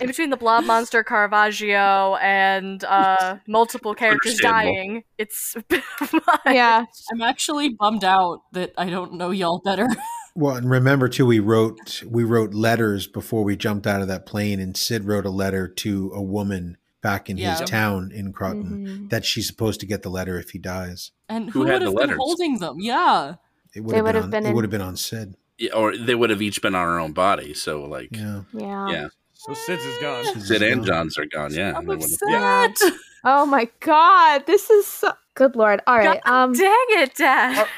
[0.00, 6.12] in between the blob monster Caravaggio and uh, multiple characters dying, it's a bit of
[6.14, 6.84] a- Yeah.
[7.12, 9.88] I'm actually bummed out that I don't know y'all better.
[10.34, 14.24] Well, and remember too, we wrote we wrote letters before we jumped out of that
[14.24, 17.58] plane, and Sid wrote a letter to a woman back in Yeah.
[17.58, 19.10] his town in Croton Mhm.
[19.10, 21.10] that she's supposed to get the letter if he dies.
[21.28, 22.16] And Who who, had would the have been letters?
[22.18, 22.76] holding them?
[22.80, 23.34] Yeah.
[23.74, 25.34] It would They have would been, have on, been it would have been on Sid.
[25.58, 27.54] Yeah, or they would have each been on her own body.
[27.54, 28.42] So like, Yeah.
[28.52, 28.88] Yeah.
[28.90, 30.24] yeah, So Sid's is gone.
[30.24, 30.86] Sid's Sid is and gone.
[30.86, 31.52] John's are gone.
[31.52, 32.92] Yeah, I'm they would've- upset.
[33.24, 35.80] Oh my god, this is so good lord.
[35.86, 36.20] All right.
[36.24, 37.68] God Um dang it, Dad!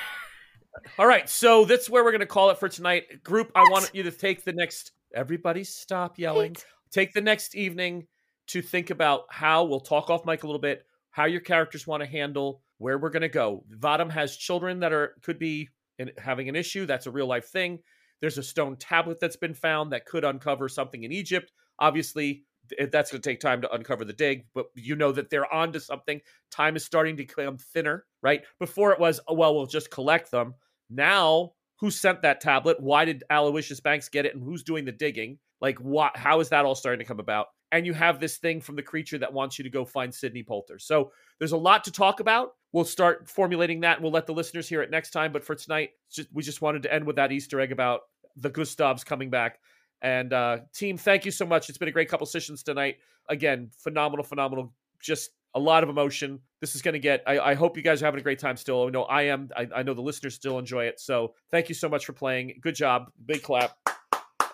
[0.98, 3.22] All right, so that's where we're going to call it for tonight.
[3.22, 4.92] Group, I want you to take the next.
[5.14, 6.56] Everybody, stop yelling.
[6.90, 8.06] Take the next evening
[8.48, 12.02] to think about how we'll talk off mic a little bit, how your characters want
[12.02, 13.64] to handle where we're going to go.
[13.78, 15.68] Vadim has children that are could be
[15.98, 16.86] in, having an issue.
[16.86, 17.78] That's a real life thing.
[18.20, 21.52] There's a stone tablet that's been found that could uncover something in Egypt.
[21.78, 22.44] Obviously,
[22.90, 25.78] that's going to take time to uncover the dig, but you know that they're onto
[25.78, 26.20] something.
[26.50, 28.42] Time is starting to become thinner, right?
[28.58, 30.54] Before it was, oh, well, we'll just collect them.
[30.88, 32.80] Now, who sent that tablet?
[32.80, 34.34] Why did Aloysius Banks get it?
[34.34, 35.38] And who's doing the digging?
[35.60, 36.16] Like, what?
[36.16, 37.48] How is that all starting to come about?
[37.72, 40.42] And you have this thing from the creature that wants you to go find Sidney
[40.42, 40.78] Poulter.
[40.78, 42.54] So there's a lot to talk about.
[42.72, 44.00] We'll start formulating that.
[44.00, 45.32] We'll let the listeners hear it next time.
[45.32, 48.02] But for tonight, just, we just wanted to end with that Easter egg about
[48.36, 49.58] the Gustavs coming back.
[50.02, 51.68] And uh, team, thank you so much.
[51.68, 52.98] It's been a great couple sessions tonight.
[53.28, 54.72] Again, phenomenal, phenomenal.
[55.00, 56.40] Just a lot of emotion.
[56.60, 57.22] This is going to get.
[57.26, 58.86] I, I hope you guys are having a great time still.
[58.86, 59.48] I know I am.
[59.56, 61.00] I, I know the listeners still enjoy it.
[61.00, 62.58] So thank you so much for playing.
[62.60, 63.10] Good job.
[63.24, 63.76] Big clap.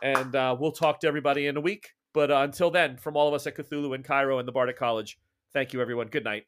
[0.02, 1.90] And uh, we'll talk to everybody in a week.
[2.12, 4.76] But uh, until then, from all of us at Cthulhu and Cairo and the Bardic
[4.76, 5.18] College,
[5.52, 6.08] thank you, everyone.
[6.08, 6.46] Good night.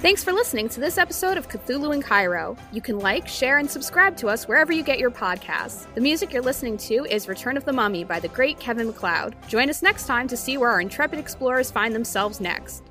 [0.00, 2.56] Thanks for listening to this episode of Cthulhu in Cairo.
[2.72, 5.92] You can like, share, and subscribe to us wherever you get your podcasts.
[5.94, 9.34] The music you're listening to is Return of the Mummy by the great Kevin MacLeod.
[9.48, 12.87] Join us next time to see where our intrepid explorers find themselves next.